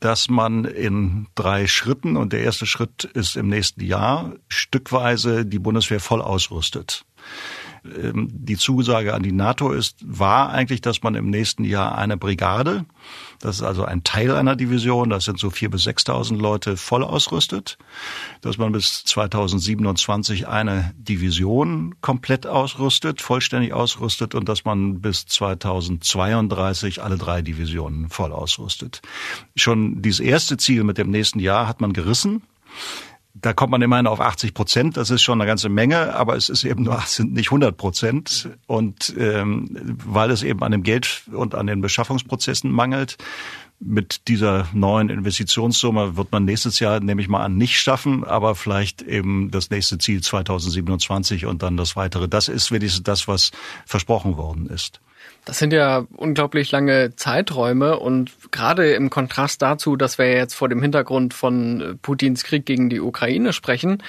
dass 0.00 0.28
man 0.28 0.64
in 0.64 1.26
drei 1.34 1.66
Schritten, 1.66 2.16
und 2.16 2.32
der 2.32 2.40
erste 2.40 2.66
Schritt 2.66 3.04
ist 3.04 3.36
im 3.36 3.48
nächsten 3.48 3.84
Jahr, 3.84 4.32
stückweise 4.48 5.44
die 5.44 5.58
Bundeswehr 5.58 6.00
voll 6.00 6.22
ausrüstet. 6.22 7.04
Ähm, 7.84 8.28
die 8.32 8.56
Zusage 8.56 9.14
an 9.14 9.22
die 9.22 9.32
NATO 9.32 9.72
ist, 9.72 9.96
war 10.04 10.50
eigentlich, 10.50 10.80
dass 10.80 11.02
man 11.02 11.14
im 11.14 11.30
nächsten 11.30 11.64
Jahr 11.64 11.96
eine 11.96 12.16
Brigade, 12.16 12.84
das 13.40 13.56
ist 13.56 13.62
also 13.62 13.84
ein 13.84 14.04
Teil 14.04 14.32
einer 14.32 14.56
Division, 14.56 15.10
das 15.10 15.24
sind 15.24 15.38
so 15.38 15.50
vier 15.50 15.70
bis 15.70 15.84
sechstausend 15.84 16.40
Leute, 16.40 16.76
voll 16.76 17.04
ausrüstet, 17.04 17.78
dass 18.40 18.58
man 18.58 18.72
bis 18.72 19.04
2027 19.04 20.48
eine 20.48 20.92
Division 20.96 21.94
komplett 22.00 22.46
ausrüstet, 22.46 23.20
vollständig 23.20 23.72
ausrüstet 23.72 24.34
und 24.34 24.48
dass 24.48 24.64
man 24.64 25.00
bis 25.00 25.26
2032 25.26 27.02
alle 27.02 27.16
drei 27.16 27.42
Divisionen 27.42 28.08
voll 28.08 28.32
ausrüstet. 28.32 29.02
Schon 29.56 30.02
dieses 30.02 30.20
erste 30.20 30.56
Ziel 30.56 30.84
mit 30.84 30.98
dem 30.98 31.10
nächsten 31.10 31.38
Jahr 31.40 31.68
hat 31.68 31.80
man 31.80 31.92
gerissen 31.92 32.42
da 33.34 33.52
kommt 33.52 33.70
man 33.70 33.82
immerhin 33.82 34.06
auf 34.06 34.20
80 34.20 34.54
Prozent. 34.54 34.96
Das 34.96 35.10
ist 35.10 35.22
schon 35.22 35.40
eine 35.40 35.46
ganze 35.46 35.68
Menge, 35.68 36.14
aber 36.14 36.36
es 36.36 36.48
ist 36.48 36.64
eben 36.64 36.82
nur 36.82 37.00
sind 37.06 37.32
nicht 37.32 37.48
100 37.48 37.76
Prozent. 37.76 38.50
Und 38.66 39.14
ähm, 39.18 39.96
weil 40.04 40.30
es 40.30 40.42
eben 40.42 40.62
an 40.62 40.72
dem 40.72 40.82
Geld 40.82 41.22
und 41.32 41.54
an 41.54 41.66
den 41.66 41.80
Beschaffungsprozessen 41.80 42.70
mangelt, 42.70 43.16
mit 43.80 44.26
dieser 44.28 44.66
neuen 44.72 45.08
Investitionssumme 45.08 46.16
wird 46.16 46.32
man 46.32 46.44
nächstes 46.44 46.80
Jahr, 46.80 47.00
nehme 47.00 47.22
ich 47.22 47.28
mal 47.28 47.44
an, 47.44 47.56
nicht 47.56 47.78
schaffen, 47.78 48.24
aber 48.24 48.54
vielleicht 48.54 49.02
eben 49.02 49.50
das 49.50 49.70
nächste 49.70 49.98
Ziel 49.98 50.20
2027 50.20 51.46
und 51.46 51.62
dann 51.62 51.76
das 51.76 51.94
weitere. 51.94 52.28
Das 52.28 52.48
ist 52.48 52.72
wenigstens 52.72 53.04
das, 53.04 53.28
was 53.28 53.52
versprochen 53.86 54.36
worden 54.36 54.66
ist. 54.68 55.00
Das 55.44 55.58
sind 55.58 55.72
ja 55.72 56.06
unglaublich 56.16 56.70
lange 56.72 57.14
Zeiträume 57.16 57.98
und 57.98 58.32
gerade 58.50 58.92
im 58.92 59.10
Kontrast 59.10 59.62
dazu, 59.62 59.96
dass 59.96 60.18
wir 60.18 60.30
jetzt 60.30 60.54
vor 60.54 60.68
dem 60.68 60.82
Hintergrund 60.82 61.32
von 61.32 61.98
Putins 62.02 62.44
Krieg 62.44 62.66
gegen 62.66 62.90
die 62.90 63.00
Ukraine 63.00 63.52
sprechen, 63.52 64.02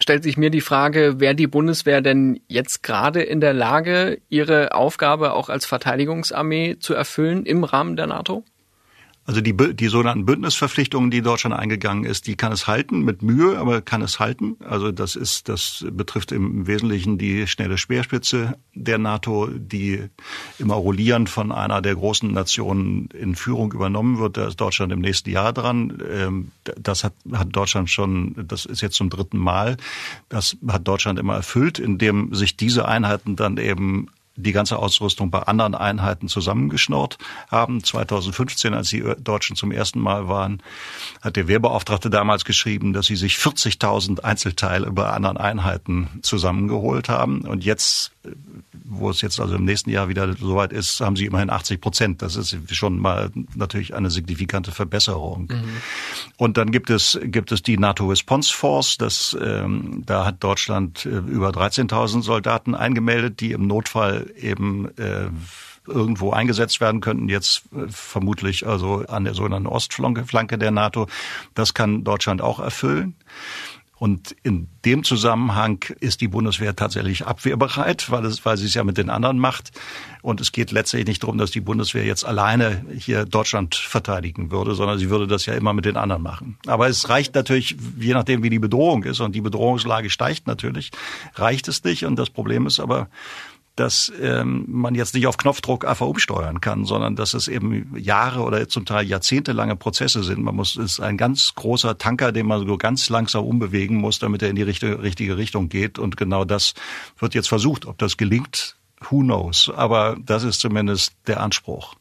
stellt 0.00 0.22
sich 0.22 0.36
mir 0.36 0.50
die 0.50 0.60
Frage, 0.60 1.20
wäre 1.20 1.34
die 1.34 1.46
Bundeswehr 1.46 2.00
denn 2.00 2.40
jetzt 2.48 2.82
gerade 2.82 3.22
in 3.22 3.40
der 3.40 3.52
Lage, 3.52 4.20
ihre 4.28 4.74
Aufgabe 4.74 5.32
auch 5.32 5.48
als 5.48 5.66
Verteidigungsarmee 5.66 6.76
zu 6.78 6.94
erfüllen 6.94 7.44
im 7.44 7.64
Rahmen 7.64 7.96
der 7.96 8.06
NATO? 8.06 8.44
Also 9.26 9.40
die, 9.40 9.56
die 9.56 9.88
sogenannten 9.88 10.24
Bündnisverpflichtungen, 10.24 11.10
die 11.10 11.20
Deutschland 11.20 11.54
eingegangen 11.54 12.04
ist, 12.04 12.28
die 12.28 12.36
kann 12.36 12.52
es 12.52 12.68
halten, 12.68 13.00
mit 13.00 13.22
Mühe, 13.22 13.58
aber 13.58 13.82
kann 13.82 14.00
es 14.00 14.20
halten. 14.20 14.56
Also 14.60 14.92
das 14.92 15.16
ist, 15.16 15.48
das 15.48 15.84
betrifft 15.90 16.30
im 16.30 16.68
Wesentlichen 16.68 17.18
die 17.18 17.48
schnelle 17.48 17.76
Speerspitze 17.76 18.56
der 18.74 18.98
NATO, 18.98 19.48
die 19.48 20.04
immer 20.60 20.76
rollierend 20.76 21.28
von 21.28 21.50
einer 21.50 21.82
der 21.82 21.96
großen 21.96 22.30
Nationen 22.30 23.08
in 23.18 23.34
Führung 23.34 23.72
übernommen 23.72 24.20
wird. 24.20 24.36
Da 24.36 24.46
ist 24.46 24.60
Deutschland 24.60 24.92
im 24.92 25.00
nächsten 25.00 25.30
Jahr 25.30 25.52
dran. 25.52 26.00
Ähm, 26.08 26.52
das 26.62 27.02
hat, 27.02 27.14
hat 27.32 27.48
Deutschland 27.50 27.90
schon, 27.90 28.46
das 28.46 28.64
ist 28.64 28.80
jetzt 28.80 28.94
zum 28.94 29.10
dritten 29.10 29.38
Mal. 29.38 29.76
Das 30.28 30.56
hat 30.68 30.86
Deutschland 30.86 31.18
immer 31.18 31.34
erfüllt, 31.34 31.80
indem 31.80 32.32
sich 32.32 32.56
diese 32.56 32.86
Einheiten 32.86 33.34
dann 33.34 33.56
eben 33.56 34.06
die 34.36 34.52
ganze 34.52 34.78
Ausrüstung 34.78 35.30
bei 35.30 35.40
anderen 35.40 35.74
Einheiten 35.74 36.28
zusammengeschnurrt 36.28 37.18
haben. 37.50 37.82
2015, 37.82 38.74
als 38.74 38.88
die 38.88 39.02
Deutschen 39.18 39.56
zum 39.56 39.72
ersten 39.72 40.00
Mal 40.00 40.28
waren, 40.28 40.62
hat 41.22 41.36
der 41.36 41.48
Wehrbeauftragte 41.48 42.10
damals 42.10 42.44
geschrieben, 42.44 42.92
dass 42.92 43.06
sie 43.06 43.16
sich 43.16 43.36
40.000 43.36 44.20
Einzelteile 44.20 44.90
bei 44.92 45.08
anderen 45.08 45.36
Einheiten 45.36 46.08
zusammengeholt 46.22 47.08
haben. 47.08 47.42
Und 47.42 47.64
jetzt 47.64 48.12
wo 48.84 49.10
es 49.10 49.20
jetzt 49.20 49.40
also 49.40 49.56
im 49.56 49.64
nächsten 49.64 49.90
Jahr 49.90 50.08
wieder 50.08 50.32
soweit 50.34 50.72
ist, 50.72 51.00
haben 51.00 51.16
sie 51.16 51.26
immerhin 51.26 51.50
80 51.50 51.80
Prozent. 51.80 52.22
Das 52.22 52.36
ist 52.36 52.56
schon 52.74 52.98
mal 52.98 53.30
natürlich 53.54 53.94
eine 53.94 54.10
signifikante 54.10 54.72
Verbesserung. 54.72 55.48
Mhm. 55.50 55.64
Und 56.36 56.56
dann 56.56 56.70
gibt 56.70 56.90
es 56.90 57.18
gibt 57.22 57.52
es 57.52 57.62
die 57.62 57.78
NATO 57.78 58.06
Response 58.06 58.54
Force. 58.54 58.96
Das 58.96 59.36
ähm, 59.40 60.02
da 60.06 60.24
hat 60.24 60.42
Deutschland 60.42 61.06
äh, 61.06 61.10
über 61.10 61.50
13.000 61.50 62.22
Soldaten 62.22 62.74
eingemeldet, 62.74 63.40
die 63.40 63.52
im 63.52 63.66
Notfall 63.66 64.30
eben 64.36 64.96
äh, 64.98 65.28
irgendwo 65.86 66.32
eingesetzt 66.32 66.80
werden 66.80 67.00
könnten, 67.00 67.28
jetzt 67.28 67.62
äh, 67.72 67.88
vermutlich 67.88 68.66
also 68.66 69.04
an 69.08 69.24
der 69.24 69.34
sogenannten 69.34 69.68
Ostflanke 69.68 70.58
der 70.58 70.70
NATO. 70.70 71.06
Das 71.54 71.74
kann 71.74 72.04
Deutschland 72.04 72.42
auch 72.42 72.58
erfüllen. 72.58 73.14
Und 73.98 74.36
in 74.42 74.68
dem 74.84 75.04
Zusammenhang 75.04 75.82
ist 76.00 76.20
die 76.20 76.28
Bundeswehr 76.28 76.76
tatsächlich 76.76 77.26
abwehrbereit, 77.26 78.10
weil, 78.10 78.26
es, 78.26 78.44
weil 78.44 78.58
sie 78.58 78.66
es 78.66 78.74
ja 78.74 78.84
mit 78.84 78.98
den 78.98 79.08
anderen 79.08 79.38
macht. 79.38 79.70
Und 80.20 80.40
es 80.42 80.52
geht 80.52 80.70
letztlich 80.70 81.06
nicht 81.06 81.22
darum, 81.22 81.38
dass 81.38 81.50
die 81.50 81.62
Bundeswehr 81.62 82.04
jetzt 82.04 82.24
alleine 82.24 82.84
hier 82.98 83.24
Deutschland 83.24 83.74
verteidigen 83.74 84.50
würde, 84.50 84.74
sondern 84.74 84.98
sie 84.98 85.08
würde 85.08 85.26
das 85.26 85.46
ja 85.46 85.54
immer 85.54 85.72
mit 85.72 85.86
den 85.86 85.96
anderen 85.96 86.22
machen. 86.22 86.58
Aber 86.66 86.88
es 86.88 87.08
reicht 87.08 87.34
natürlich, 87.34 87.76
je 87.98 88.12
nachdem, 88.12 88.42
wie 88.42 88.50
die 88.50 88.58
Bedrohung 88.58 89.04
ist, 89.04 89.20
und 89.20 89.34
die 89.34 89.40
Bedrohungslage 89.40 90.10
steigt 90.10 90.46
natürlich, 90.46 90.90
reicht 91.34 91.66
es 91.68 91.82
nicht. 91.82 92.04
Und 92.04 92.16
das 92.16 92.28
Problem 92.28 92.66
ist 92.66 92.80
aber, 92.80 93.08
dass 93.76 94.10
ähm, 94.20 94.64
man 94.68 94.94
jetzt 94.94 95.14
nicht 95.14 95.26
auf 95.26 95.36
Knopfdruck 95.36 95.86
einfach 95.86 96.06
umsteuern 96.06 96.60
kann, 96.60 96.86
sondern 96.86 97.14
dass 97.14 97.34
es 97.34 97.46
eben 97.46 97.94
Jahre 97.96 98.42
oder 98.42 98.68
zum 98.68 98.86
Teil 98.86 99.06
jahrzehntelange 99.06 99.76
Prozesse 99.76 100.24
sind. 100.24 100.42
Man 100.42 100.56
muss, 100.56 100.76
es 100.76 100.92
ist 100.92 101.00
ein 101.00 101.18
ganz 101.18 101.54
großer 101.54 101.98
Tanker, 101.98 102.32
den 102.32 102.46
man 102.46 102.66
so 102.66 102.78
ganz 102.78 103.10
langsam 103.10 103.44
umbewegen 103.44 103.98
muss, 103.98 104.18
damit 104.18 104.42
er 104.42 104.48
in 104.48 104.56
die 104.56 104.62
richtige, 104.62 105.02
richtige 105.02 105.36
Richtung 105.36 105.68
geht. 105.68 105.98
Und 105.98 106.16
genau 106.16 106.44
das 106.44 106.74
wird 107.18 107.34
jetzt 107.34 107.48
versucht. 107.48 107.86
Ob 107.86 107.98
das 107.98 108.16
gelingt, 108.16 108.76
who 109.10 109.20
knows. 109.20 109.70
Aber 109.74 110.16
das 110.24 110.42
ist 110.42 110.60
zumindest 110.60 111.12
der 111.26 111.40
Anspruch. 111.40 111.94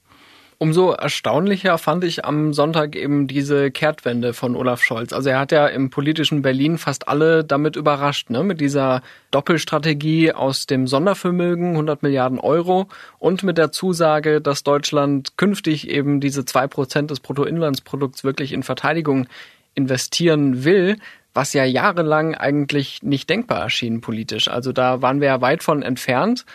Umso 0.57 0.91
erstaunlicher 0.91 1.77
fand 1.77 2.03
ich 2.05 2.23
am 2.23 2.53
Sonntag 2.53 2.95
eben 2.95 3.27
diese 3.27 3.71
Kehrtwende 3.71 4.33
von 4.33 4.55
Olaf 4.55 4.81
Scholz. 4.81 5.11
Also 5.11 5.29
er 5.29 5.39
hat 5.39 5.51
ja 5.51 5.67
im 5.67 5.89
politischen 5.89 6.41
Berlin 6.41 6.77
fast 6.77 7.07
alle 7.09 7.43
damit 7.43 7.75
überrascht, 7.75 8.29
ne? 8.29 8.43
mit 8.43 8.61
dieser 8.61 9.01
Doppelstrategie 9.31 10.31
aus 10.31 10.65
dem 10.65 10.87
Sondervermögen, 10.87 11.71
100 11.71 12.03
Milliarden 12.03 12.39
Euro 12.39 12.87
und 13.19 13.43
mit 13.43 13.57
der 13.57 13.73
Zusage, 13.73 14.39
dass 14.39 14.63
Deutschland 14.63 15.37
künftig 15.37 15.89
eben 15.89 16.21
diese 16.21 16.45
zwei 16.45 16.67
Prozent 16.67 17.11
des 17.11 17.19
Bruttoinlandsprodukts 17.19 18.23
wirklich 18.23 18.53
in 18.53 18.63
Verteidigung 18.63 19.27
investieren 19.73 20.63
will 20.63 20.97
was 21.35 21.51
ja 21.51 21.65
jahrelang 21.65 22.33
eigentlich 22.33 23.03
nicht 23.03 23.29
denkbar 23.29 23.61
erschien 23.63 23.99
politisch. 24.01 24.47
Also 24.47 24.71
da 24.71 25.01
waren 25.01 25.19
wir 25.19 25.27
ja 25.27 25.41
weit 25.41 25.61
von 25.61 25.83
entfernt. 25.83 26.45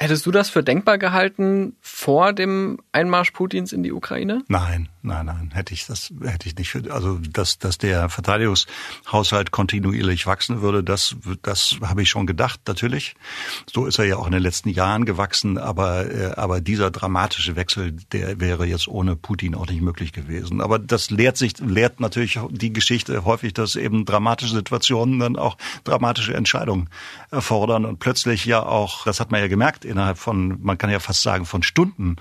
Hättest 0.00 0.24
du 0.26 0.30
das 0.30 0.48
für 0.48 0.62
denkbar 0.62 0.96
gehalten 0.96 1.74
vor 1.80 2.32
dem 2.32 2.78
Einmarsch 2.92 3.32
Putins 3.32 3.72
in 3.72 3.82
die 3.82 3.90
Ukraine? 3.90 4.44
Nein, 4.46 4.88
nein, 5.02 5.26
nein, 5.26 5.50
hätte 5.52 5.74
ich 5.74 5.86
das 5.86 6.12
hätte 6.22 6.46
ich 6.46 6.56
nicht 6.56 6.70
für 6.70 6.92
also 6.92 7.18
dass 7.18 7.58
dass 7.58 7.78
der 7.78 8.08
Verteidigungshaushalt 8.08 9.50
kontinuierlich 9.50 10.28
wachsen 10.28 10.62
würde, 10.62 10.84
das 10.84 11.16
das 11.42 11.78
habe 11.82 12.02
ich 12.02 12.10
schon 12.10 12.28
gedacht, 12.28 12.60
natürlich. 12.68 13.16
So 13.68 13.86
ist 13.86 13.98
er 13.98 14.04
ja 14.04 14.18
auch 14.18 14.26
in 14.26 14.32
den 14.32 14.42
letzten 14.42 14.68
Jahren 14.68 15.04
gewachsen, 15.04 15.58
aber 15.58 16.08
äh, 16.08 16.32
aber 16.36 16.60
dieser 16.60 16.92
dramatische 16.92 17.56
Wechsel, 17.56 17.90
der 18.12 18.38
wäre 18.38 18.66
jetzt 18.66 18.86
ohne 18.86 19.16
Putin 19.16 19.56
auch 19.56 19.66
nicht 19.66 19.82
möglich 19.82 20.12
gewesen. 20.12 20.60
Aber 20.60 20.78
das 20.78 21.10
lehrt 21.10 21.36
sich 21.36 21.58
lehrt 21.58 21.98
natürlich 21.98 22.38
die 22.50 22.72
Geschichte 22.72 23.24
häufig, 23.24 23.52
dass 23.52 23.74
eben 23.74 24.04
dramatische 24.04 24.54
Situationen 24.54 25.18
dann 25.18 25.34
auch 25.34 25.56
dramatische 25.82 26.34
Entscheidungen 26.34 26.88
erfordern 27.32 27.84
und 27.84 27.98
plötzlich 27.98 28.44
ja 28.44 28.62
auch, 28.62 29.04
das 29.04 29.18
hat 29.18 29.32
man 29.32 29.40
ja 29.40 29.48
gemerkt 29.48 29.87
innerhalb 29.88 30.18
von, 30.18 30.62
man 30.62 30.78
kann 30.78 30.90
ja 30.90 31.00
fast 31.00 31.22
sagen, 31.22 31.44
von 31.44 31.62
Stunden 31.62 32.16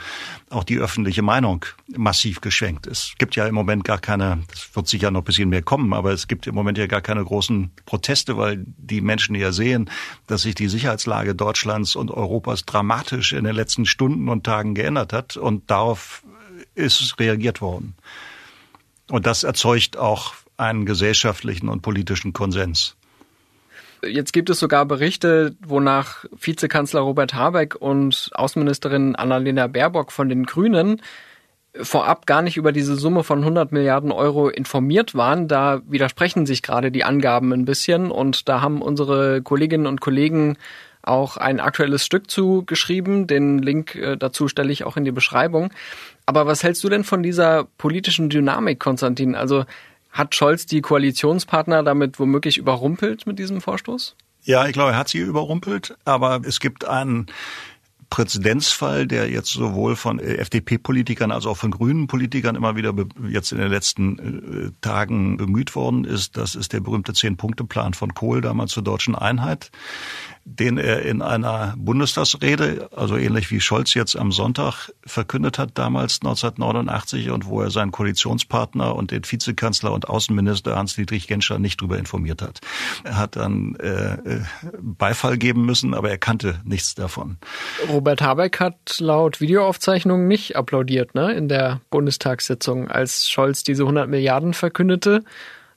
auch 0.49 0.63
die 0.63 0.77
öffentliche 0.77 1.21
Meinung 1.21 1.65
massiv 1.95 2.41
geschwenkt 2.41 2.87
ist. 2.87 3.09
Es 3.11 3.15
gibt 3.17 3.35
ja 3.35 3.47
im 3.47 3.55
Moment 3.55 3.83
gar 3.83 3.99
keine, 3.99 4.43
das 4.49 4.69
wird 4.73 4.87
sicher 4.87 5.11
noch 5.11 5.21
ein 5.21 5.25
bisschen 5.25 5.49
mehr 5.49 5.61
kommen, 5.61 5.93
aber 5.93 6.11
es 6.11 6.27
gibt 6.27 6.47
im 6.47 6.55
Moment 6.55 6.77
ja 6.77 6.87
gar 6.87 7.01
keine 7.01 7.23
großen 7.23 7.71
Proteste, 7.85 8.37
weil 8.37 8.63
die 8.77 9.01
Menschen 9.01 9.35
ja 9.35 9.51
sehen, 9.51 9.89
dass 10.27 10.41
sich 10.41 10.55
die 10.55 10.67
Sicherheitslage 10.67 11.35
Deutschlands 11.35 11.95
und 11.95 12.11
Europas 12.11 12.65
dramatisch 12.65 13.33
in 13.33 13.43
den 13.43 13.55
letzten 13.55 13.85
Stunden 13.85 14.29
und 14.29 14.43
Tagen 14.43 14.73
geändert 14.73 15.13
hat 15.13 15.37
und 15.37 15.69
darauf 15.69 16.23
ist 16.75 17.19
reagiert 17.19 17.61
worden. 17.61 17.95
Und 19.09 19.25
das 19.25 19.43
erzeugt 19.43 19.97
auch 19.97 20.33
einen 20.57 20.85
gesellschaftlichen 20.85 21.69
und 21.69 21.81
politischen 21.81 22.33
Konsens. 22.33 22.96
Jetzt 24.05 24.33
gibt 24.33 24.49
es 24.49 24.59
sogar 24.59 24.85
Berichte, 24.85 25.55
wonach 25.65 26.25
Vizekanzler 26.39 27.01
Robert 27.01 27.33
Habeck 27.33 27.75
und 27.75 28.29
Außenministerin 28.33 29.15
Annalena 29.15 29.67
Baerbock 29.67 30.11
von 30.11 30.29
den 30.29 30.45
Grünen 30.45 31.01
vorab 31.81 32.25
gar 32.25 32.41
nicht 32.41 32.57
über 32.57 32.71
diese 32.71 32.95
Summe 32.95 33.23
von 33.23 33.39
100 33.39 33.71
Milliarden 33.71 34.11
Euro 34.11 34.49
informiert 34.49 35.15
waren. 35.15 35.47
Da 35.47 35.81
widersprechen 35.87 36.45
sich 36.45 36.61
gerade 36.61 36.91
die 36.91 37.03
Angaben 37.03 37.53
ein 37.53 37.65
bisschen 37.65 38.11
und 38.11 38.49
da 38.49 38.61
haben 38.61 38.81
unsere 38.81 39.41
Kolleginnen 39.41 39.87
und 39.87 40.01
Kollegen 40.01 40.57
auch 41.01 41.37
ein 41.37 41.59
aktuelles 41.59 42.05
Stück 42.05 42.29
zu 42.29 42.63
geschrieben. 42.65 43.27
Den 43.27 43.59
Link 43.59 43.95
äh, 43.95 44.17
dazu 44.17 44.47
stelle 44.47 44.71
ich 44.71 44.83
auch 44.83 44.97
in 44.97 45.05
die 45.05 45.11
Beschreibung. 45.11 45.71
Aber 46.25 46.45
was 46.45 46.63
hältst 46.63 46.83
du 46.83 46.89
denn 46.89 47.03
von 47.03 47.23
dieser 47.23 47.65
politischen 47.77 48.29
Dynamik, 48.29 48.79
Konstantin? 48.79 49.35
Also 49.35 49.63
hat 50.11 50.35
Scholz 50.35 50.65
die 50.65 50.81
Koalitionspartner 50.81 51.83
damit 51.83 52.19
womöglich 52.19 52.57
überrumpelt 52.57 53.27
mit 53.27 53.39
diesem 53.39 53.61
Vorstoß? 53.61 54.15
Ja, 54.43 54.65
ich 54.65 54.73
glaube, 54.73 54.91
er 54.91 54.97
hat 54.97 55.09
sie 55.09 55.19
überrumpelt, 55.19 55.97
aber 56.05 56.41
es 56.45 56.59
gibt 56.59 56.85
einen 56.85 57.27
Präzedenzfall, 58.09 59.05
der 59.05 59.29
jetzt 59.29 59.51
sowohl 59.51 59.95
von 59.95 60.19
FDP-Politikern 60.19 61.31
als 61.31 61.45
auch 61.45 61.57
von 61.57 61.71
grünen 61.71 62.07
Politikern 62.07 62.55
immer 62.55 62.77
wieder 62.77 62.93
jetzt 63.29 63.51
in 63.51 63.57
den 63.57 63.69
letzten 63.69 64.67
äh, 64.67 64.71
Tagen 64.79 65.35
bemüht 65.35 65.75
worden 65.75 66.05
ist. 66.05 66.37
Das 66.37 66.55
ist 66.55 66.71
der 66.71 66.79
berühmte 66.79 67.13
Zehn-Punkte-Plan 67.13 67.93
von 67.93 68.13
Kohl 68.13 68.39
damals 68.39 68.71
zur 68.71 68.83
deutschen 68.83 69.15
Einheit 69.15 69.71
den 70.49 70.77
er 70.77 71.01
in 71.01 71.21
einer 71.21 71.73
Bundestagsrede, 71.77 72.89
also 72.95 73.17
ähnlich 73.17 73.51
wie 73.51 73.59
Scholz 73.59 73.93
jetzt 73.93 74.15
am 74.15 74.31
Sonntag 74.31 74.89
verkündet 75.05 75.59
hat, 75.59 75.71
damals 75.73 76.21
1989, 76.21 77.31
und 77.31 77.47
wo 77.47 77.61
er 77.61 77.69
seinen 77.69 77.91
Koalitionspartner 77.91 78.95
und 78.95 79.11
den 79.11 79.23
Vizekanzler 79.29 79.91
und 79.91 80.07
Außenminister 80.07 80.77
Hans-Dietrich 80.77 81.27
Genscher 81.27 81.59
nicht 81.59 81.81
darüber 81.81 81.97
informiert 81.97 82.41
hat. 82.41 82.61
Er 83.03 83.17
hat 83.17 83.35
dann 83.35 83.75
äh, 83.75 84.13
äh, 84.13 84.41
Beifall 84.79 85.37
geben 85.37 85.65
müssen, 85.65 85.93
aber 85.93 86.09
er 86.09 86.17
kannte 86.17 86.61
nichts 86.63 86.95
davon. 86.95 87.37
Robert 87.89 88.21
Habeck 88.21 88.61
hat 88.61 88.99
laut 88.99 89.41
Videoaufzeichnungen 89.41 90.29
nicht 90.29 90.55
applaudiert 90.55 91.13
ne, 91.13 91.33
in 91.33 91.49
der 91.49 91.81
Bundestagssitzung, 91.89 92.87
als 92.87 93.29
Scholz 93.29 93.63
diese 93.63 93.83
100 93.83 94.09
Milliarden 94.09 94.53
verkündete 94.53 95.25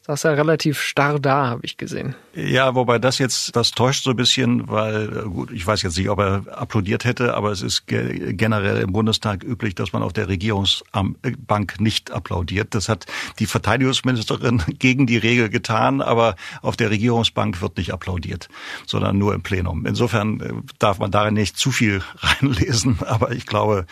saß 0.03 0.25
er 0.25 0.37
relativ 0.37 0.81
starr 0.81 1.19
da, 1.19 1.49
habe 1.49 1.61
ich 1.65 1.77
gesehen. 1.77 2.15
Ja, 2.35 2.75
wobei 2.75 2.99
das 2.99 3.19
jetzt, 3.19 3.55
das 3.55 3.73
täuscht 3.73 4.05
so 4.05 4.11
ein 4.11 4.17
bisschen, 4.17 4.69
weil, 4.69 5.19
äh, 5.19 5.23
gut, 5.29 5.51
ich 5.53 5.67
weiß 5.67 5.83
jetzt 5.83 5.99
nicht, 5.99 6.09
ob 6.09 6.19
er 6.21 6.43
applaudiert 6.51 7.05
hätte, 7.05 7.35
aber 7.35 7.51
es 7.51 7.61
ist 7.61 7.87
generell 7.87 8.81
im 8.81 8.93
Bundestag 8.93 9.45
üblich, 9.45 9.75
dass 9.75 9.93
man 9.93 10.03
auf 10.03 10.13
der 10.13 10.29
Regierungsbank 10.29 11.81
nicht 11.81 12.11
applaudiert. 12.13 12.75
Das 12.75 12.89
hat 12.89 13.07
die 13.39 13.47
Verteidigungsministerin 13.47 14.63
gegen 14.79 15.07
die 15.07 15.19
Regel 15.19 15.51
getan, 15.51 16.01
aber 16.01 16.37
auf 16.63 16.77
der 16.77 16.91
Regierungsbank 16.91 17.61
wird 17.61 17.77
nicht 17.77 17.93
applaudiert, 17.93 18.49
sondern 18.87 19.19
nur 19.19 19.35
im 19.35 19.43
Plenum. 19.43 19.87
Insofern 19.87 20.41
äh, 20.41 20.53
darf 20.79 20.99
man 20.99 21.11
darin 21.11 21.35
nicht 21.35 21.59
zu 21.59 21.71
viel 21.71 22.03
reinlesen, 22.17 22.99
aber 23.07 23.33
ich 23.33 23.47
glaube, 23.47 23.87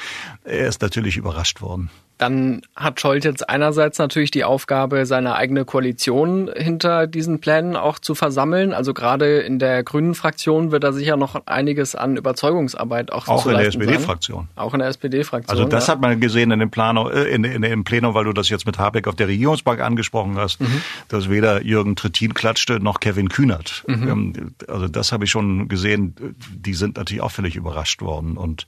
er 0.44 0.68
ist 0.68 0.80
natürlich 0.80 1.16
überrascht 1.16 1.60
worden. 1.60 1.90
Dann 2.18 2.62
hat 2.74 3.00
Scholz 3.00 3.24
jetzt 3.24 3.48
einerseits 3.48 3.98
natürlich 3.98 4.32
die 4.32 4.42
Aufgabe, 4.42 5.06
seine 5.06 5.36
eigene 5.36 5.64
Koalition 5.64 6.50
hinter 6.54 7.06
diesen 7.06 7.40
Plänen 7.40 7.76
auch 7.76 8.00
zu 8.00 8.16
versammeln. 8.16 8.74
Also 8.74 8.92
gerade 8.92 9.38
in 9.38 9.60
der 9.60 9.84
Grünen 9.84 10.16
Fraktion 10.16 10.72
wird 10.72 10.82
da 10.82 10.92
sicher 10.92 11.16
noch 11.16 11.46
einiges 11.46 11.94
an 11.94 12.16
Überzeugungsarbeit 12.16 13.12
auch, 13.12 13.28
auch 13.28 13.44
zu 13.44 13.50
in 13.50 13.58
der 13.58 13.68
SPD-Fraktion. 13.68 14.48
Auch 14.56 14.74
in 14.74 14.80
der 14.80 14.88
SPD-Fraktion. 14.88 15.56
Also 15.56 15.68
das 15.68 15.86
ja. 15.86 15.92
hat 15.92 16.00
man 16.00 16.20
gesehen 16.20 16.50
in 16.50 16.58
dem 16.58 16.70
Plano, 16.70 17.08
äh, 17.08 17.32
in, 17.32 17.44
in, 17.44 17.62
im 17.62 17.84
Plenum, 17.84 18.14
weil 18.14 18.24
du 18.24 18.32
das 18.32 18.48
jetzt 18.48 18.66
mit 18.66 18.78
Habeck 18.78 19.06
auf 19.06 19.14
der 19.14 19.28
Regierungsbank 19.28 19.80
angesprochen 19.80 20.36
hast, 20.36 20.60
mhm. 20.60 20.82
dass 21.08 21.30
weder 21.30 21.62
Jürgen 21.62 21.94
Trittin 21.94 22.34
klatschte 22.34 22.80
noch 22.80 22.98
Kevin 22.98 23.28
Kühnert. 23.28 23.84
Mhm. 23.86 24.08
Ähm, 24.08 24.54
also 24.66 24.88
das 24.88 25.12
habe 25.12 25.24
ich 25.24 25.30
schon 25.30 25.68
gesehen. 25.68 26.16
Die 26.52 26.74
sind 26.74 26.96
natürlich 26.96 27.22
auch 27.22 27.30
völlig 27.30 27.54
überrascht 27.54 28.02
worden 28.02 28.36
und 28.36 28.66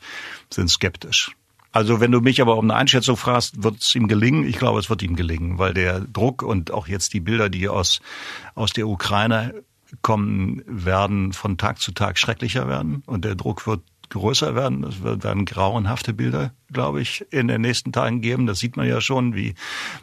sind 0.51 0.71
skeptisch. 0.71 1.33
Also 1.73 2.01
wenn 2.01 2.11
du 2.11 2.21
mich 2.21 2.41
aber 2.41 2.57
um 2.57 2.69
eine 2.71 2.79
Einschätzung 2.79 3.17
fragst, 3.17 3.63
wird 3.63 3.81
es 3.81 3.95
ihm 3.95 4.09
gelingen? 4.09 4.45
Ich 4.45 4.59
glaube, 4.59 4.81
es 4.81 4.91
wird 4.91 5.03
ihm 5.03 5.15
gelingen, 5.15 5.59
weil 5.59 5.73
der 5.73 6.01
Druck 6.01 6.43
und 6.43 6.73
auch 6.73 6.89
jetzt 6.89 7.13
die 7.13 7.21
Bilder, 7.21 7.49
die 7.49 7.69
aus, 7.69 8.01
aus 8.55 8.73
der 8.73 8.89
Ukraine 8.89 9.63
kommen, 10.03 10.63
werden 10.67 11.33
von 11.33 11.59
Tag 11.59 11.81
zu 11.81 11.93
Tag 11.93 12.19
schrecklicher 12.19 12.69
werden 12.69 13.03
und 13.07 13.25
der 13.25 13.37
Druck 13.37 13.67
wird 13.67 13.83
größer 14.11 14.55
werden. 14.55 14.85
Es 14.85 15.03
werden 15.03 15.45
grauenhafte 15.45 16.13
Bilder, 16.13 16.53
glaube 16.73 17.01
ich, 17.01 17.25
in 17.31 17.49
den 17.49 17.63
nächsten 17.63 17.93
Tagen 17.93 18.21
geben. 18.21 18.47
Das 18.47 18.59
sieht 18.59 18.77
man 18.77 18.87
ja 18.87 19.01
schon, 19.01 19.35
wie 19.35 19.55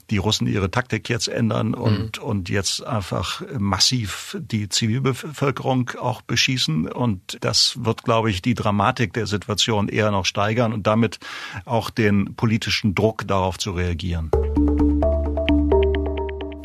die 0.10 0.18
Russen 0.18 0.48
ihre 0.48 0.72
Taktik 0.72 1.10
jetzt 1.10 1.28
ändern 1.28 1.74
und, 1.74 2.18
mhm. 2.18 2.24
und 2.24 2.50
jetzt 2.50 2.86
einfach 2.86 3.42
massiv 3.58 4.38
die 4.40 4.70
Zivilbevölkerung 4.70 5.92
auch 6.00 6.22
beschießen. 6.22 6.92
Und 6.92 7.38
das 7.42 7.78
wird, 7.84 8.04
glaube 8.04 8.30
ich, 8.30 8.42
die 8.42 8.56
Dramatik 8.56 9.14
der 9.14 9.28
Situation 9.28 9.90
eher 9.90 10.12
noch 10.12 10.26
steigern 10.26 10.74
und 10.74 10.88
damit 10.88 11.20
auch 11.66 11.90
den 11.90 12.36
politischen 12.36 12.96
Druck 12.96 13.28
darauf 13.28 13.58
zu 13.58 13.72
reagieren. 13.72 14.32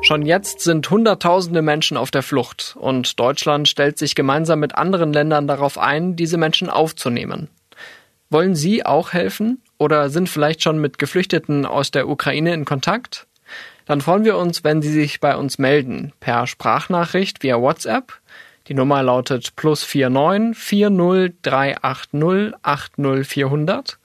Schon 0.04 0.26
jetzt 0.26 0.58
sind 0.58 0.90
Hunderttausende 0.90 1.62
Menschen 1.62 1.96
auf 1.96 2.10
der 2.10 2.24
Flucht 2.24 2.76
und 2.76 3.20
Deutschland 3.20 3.68
stellt 3.68 3.98
sich 3.98 4.16
gemeinsam 4.16 4.58
mit 4.58 4.74
anderen 4.74 5.12
Ländern 5.12 5.46
darauf 5.46 5.78
ein, 5.78 6.16
diese 6.16 6.38
Menschen 6.38 6.68
aufzunehmen. 6.68 7.48
Wollen 8.28 8.56
Sie 8.56 8.84
auch 8.84 9.12
helfen 9.12 9.62
oder 9.78 10.10
sind 10.10 10.28
vielleicht 10.28 10.60
schon 10.64 10.80
mit 10.80 10.98
Geflüchteten 10.98 11.66
aus 11.66 11.92
der 11.92 12.08
Ukraine 12.08 12.52
in 12.52 12.64
Kontakt? 12.64 13.28
Dann 13.86 14.00
freuen 14.00 14.24
wir 14.24 14.36
uns, 14.36 14.64
wenn 14.64 14.82
Sie 14.82 14.90
sich 14.92 15.20
bei 15.20 15.36
uns 15.36 15.58
melden, 15.58 16.12
per 16.18 16.48
Sprachnachricht 16.48 17.44
via 17.44 17.60
WhatsApp. 17.60 18.18
Die 18.66 18.74
Nummer 18.74 19.04
lautet 19.04 19.54
plus 19.54 19.86
49 19.94 20.56
40 20.58 21.42
380 21.42 22.54
80 22.60 23.24
400 23.24 23.98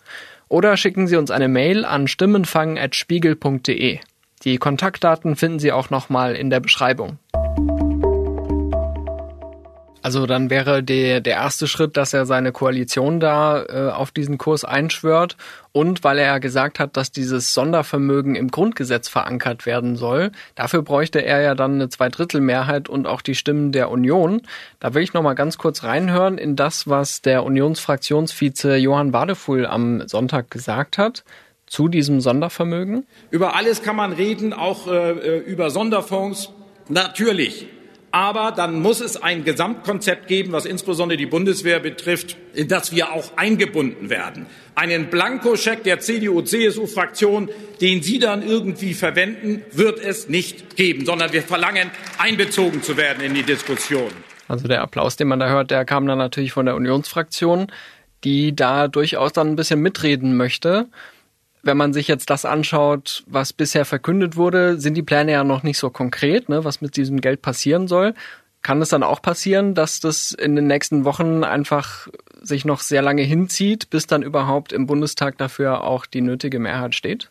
oder 0.47 0.77
schicken 0.77 1.07
Sie 1.07 1.15
uns 1.15 1.31
eine 1.31 1.47
Mail 1.47 1.86
an 1.86 2.07
stimmenfang.spiegel.de. 2.07 3.99
Die 4.43 4.58
Kontaktdaten 4.58 5.36
finden 5.36 5.60
Sie 5.60 5.71
auch 5.71 5.89
nochmal 5.89 6.36
in 6.36 6.50
der 6.50 6.60
Beschreibung. 6.60 7.17
Also 10.08 10.26
dann 10.26 10.50
wäre 10.50 10.84
der, 10.84 11.19
der 11.19 11.34
erste 11.34 11.67
Schritt, 11.67 11.97
dass 11.97 12.13
er 12.13 12.26
seine 12.26 12.54
Koalition 12.54 13.19
da 13.19 13.65
äh, 13.65 13.89
auf 13.89 14.12
diesen 14.12 14.38
Kurs 14.38 14.63
einschwört 14.63 15.36
und 15.73 16.02
weil 16.06 16.17
er 16.17 16.28
ja 16.28 16.38
gesagt 16.38 16.80
hat, 16.80 16.95
dass 16.95 17.12
dieses 17.12 17.54
Sondervermögen 17.54 18.36
im 18.36 18.50
Grundgesetz 18.50 19.10
verankert 19.10 19.65
werden 19.65 19.97
soll. 19.97 20.32
Dafür 20.56 20.82
bräuchte 20.82 21.26
er 21.26 21.41
ja 21.41 21.56
dann 21.56 21.73
eine 21.73 21.89
Zweidrittelmehrheit 21.89 22.88
und 22.88 23.06
auch 23.06 23.21
die 23.21 23.36
Stimmen 23.36 23.73
der 23.73 23.91
Union. 23.91 24.43
Da 24.80 24.93
will 24.93 25.04
ich 25.04 25.13
noch 25.13 25.23
mal 25.23 25.34
ganz 25.34 25.58
kurz 25.58 25.84
reinhören 25.84 26.38
in 26.38 26.56
das, 26.56 26.88
was 26.88 27.21
der 27.21 27.43
Unionsfraktionsvize 27.43 28.78
Johann 28.78 29.12
Wadefuhl 29.12 29.65
am 29.65 30.08
Sonntag 30.08 30.50
gesagt 30.50 30.97
hat 30.97 31.26
zu 31.67 31.89
diesem 31.89 32.21
Sondervermögen? 32.21 33.06
Über 33.30 33.56
alles 33.56 33.84
kann 33.84 33.95
man 33.95 34.13
reden, 34.13 34.53
auch 34.53 34.88
äh, 34.88 35.12
äh, 35.12 35.38
über 35.39 35.69
Sonderfonds. 35.69 36.51
Natürlich. 36.89 37.67
Aber 38.12 38.51
dann 38.51 38.82
muss 38.82 39.01
es 39.01 39.21
ein 39.21 39.43
Gesamtkonzept 39.43 40.27
geben, 40.27 40.53
was 40.53 40.65
insbesondere 40.65 41.17
die 41.17 41.25
Bundeswehr 41.25 41.80
betrifft, 41.80 42.38
in 42.53 42.69
das 42.69 42.93
wir 42.93 43.12
auch 43.12 43.36
eingebunden 43.36 44.10
werden. 44.10 44.45
Einen 44.75 45.10
Blankoscheck 45.10 45.84
der 45.84 45.99
CDU-CSU-Fraktion, 45.99 47.49
den 47.82 48.01
Sie 48.01 48.17
dann 48.17 48.47
irgendwie 48.47 48.93
verwenden, 48.93 49.62
wird 49.73 49.99
es 49.99 50.30
nicht 50.30 50.77
geben, 50.77 51.06
sondern 51.06 51.34
wir 51.34 51.43
verlangen, 51.43 51.91
einbezogen 52.17 52.82
zu 52.82 52.95
werden 52.95 53.21
in 53.21 53.34
die 53.34 53.43
Diskussion. 53.43 54.10
Also 54.47 54.69
der 54.69 54.82
Applaus, 54.82 55.17
den 55.17 55.27
man 55.27 55.39
da 55.39 55.49
hört, 55.49 55.69
der 55.69 55.84
kam 55.84 56.08
dann 56.08 56.17
natürlich 56.17 56.53
von 56.53 56.65
der 56.65 56.75
Unionsfraktion, 56.75 57.67
die 58.23 58.56
da 58.56 58.88
durchaus 58.88 59.34
dann 59.34 59.49
ein 59.49 59.56
bisschen 59.58 59.82
mitreden 59.82 60.38
möchte 60.38 60.88
wenn 61.67 61.77
man 61.77 61.93
sich 61.93 62.08
jetzt 62.08 62.32
das 62.32 62.45
anschaut, 62.45 63.23
was 63.27 63.53
bisher 63.53 63.86
verkündet 63.86 64.36
wurde, 64.36 64.80
sind 64.80 64.95
die 64.95 65.03
Pläne 65.03 65.34
ja 65.34 65.43
noch 65.43 65.62
nicht 65.62 65.77
so 65.77 65.91
konkret, 65.91 66.49
ne, 66.49 66.63
was 66.63 66.82
mit 66.82 66.97
diesem 66.97 67.21
Geld 67.21 67.43
passieren 67.43 67.88
soll. 67.88 68.15
Kann 68.63 68.82
es 68.82 68.89
dann 68.89 69.03
auch 69.03 69.21
passieren, 69.21 69.75
dass 69.75 69.99
das 69.99 70.32
in 70.32 70.56
den 70.56 70.65
nächsten 70.65 71.06
Wochen 71.06 71.43
einfach 71.43 72.08
sich 72.41 72.65
noch 72.65 72.80
sehr 72.80 73.01
lange 73.01 73.21
hinzieht, 73.21 73.89
bis 73.89 74.08
dann 74.08 74.23
überhaupt 74.23 74.73
im 74.73 74.88
Bundestag 74.88 75.38
dafür 75.38 75.84
auch 75.84 76.06
die 76.06 76.21
nötige 76.21 76.58
Mehrheit 76.58 76.95
steht? 76.95 77.30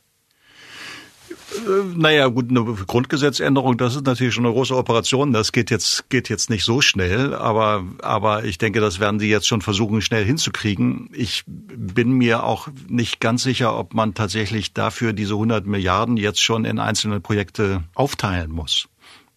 Äh, 1.52 1.96
naja, 1.96 2.26
gut, 2.28 2.50
eine 2.50 2.64
Grundgesetzänderung, 2.64 3.76
das 3.76 3.94
ist 3.94 4.06
natürlich 4.06 4.34
schon 4.34 4.44
eine 4.44 4.54
große 4.54 4.76
Operation. 4.76 5.32
Das 5.32 5.52
geht 5.52 5.70
jetzt, 5.70 6.08
geht 6.10 6.28
jetzt 6.28 6.50
nicht 6.50 6.64
so 6.64 6.80
schnell, 6.80 7.34
aber, 7.34 7.84
aber 8.02 8.44
ich 8.44 8.58
denke, 8.58 8.80
das 8.80 9.00
werden 9.00 9.20
sie 9.20 9.28
jetzt 9.28 9.46
schon 9.46 9.62
versuchen, 9.62 10.00
schnell 10.00 10.24
hinzukriegen. 10.24 11.10
Ich 11.12 11.44
bin 11.46 12.12
mir 12.12 12.44
auch 12.44 12.68
nicht 12.88 13.20
ganz 13.20 13.42
sicher, 13.42 13.78
ob 13.78 13.94
man 13.94 14.14
tatsächlich 14.14 14.72
dafür 14.72 15.12
diese 15.12 15.34
100 15.34 15.66
Milliarden 15.66 16.16
jetzt 16.16 16.42
schon 16.42 16.64
in 16.64 16.78
einzelne 16.78 17.20
Projekte 17.20 17.84
aufteilen 17.94 18.50
muss. 18.50 18.88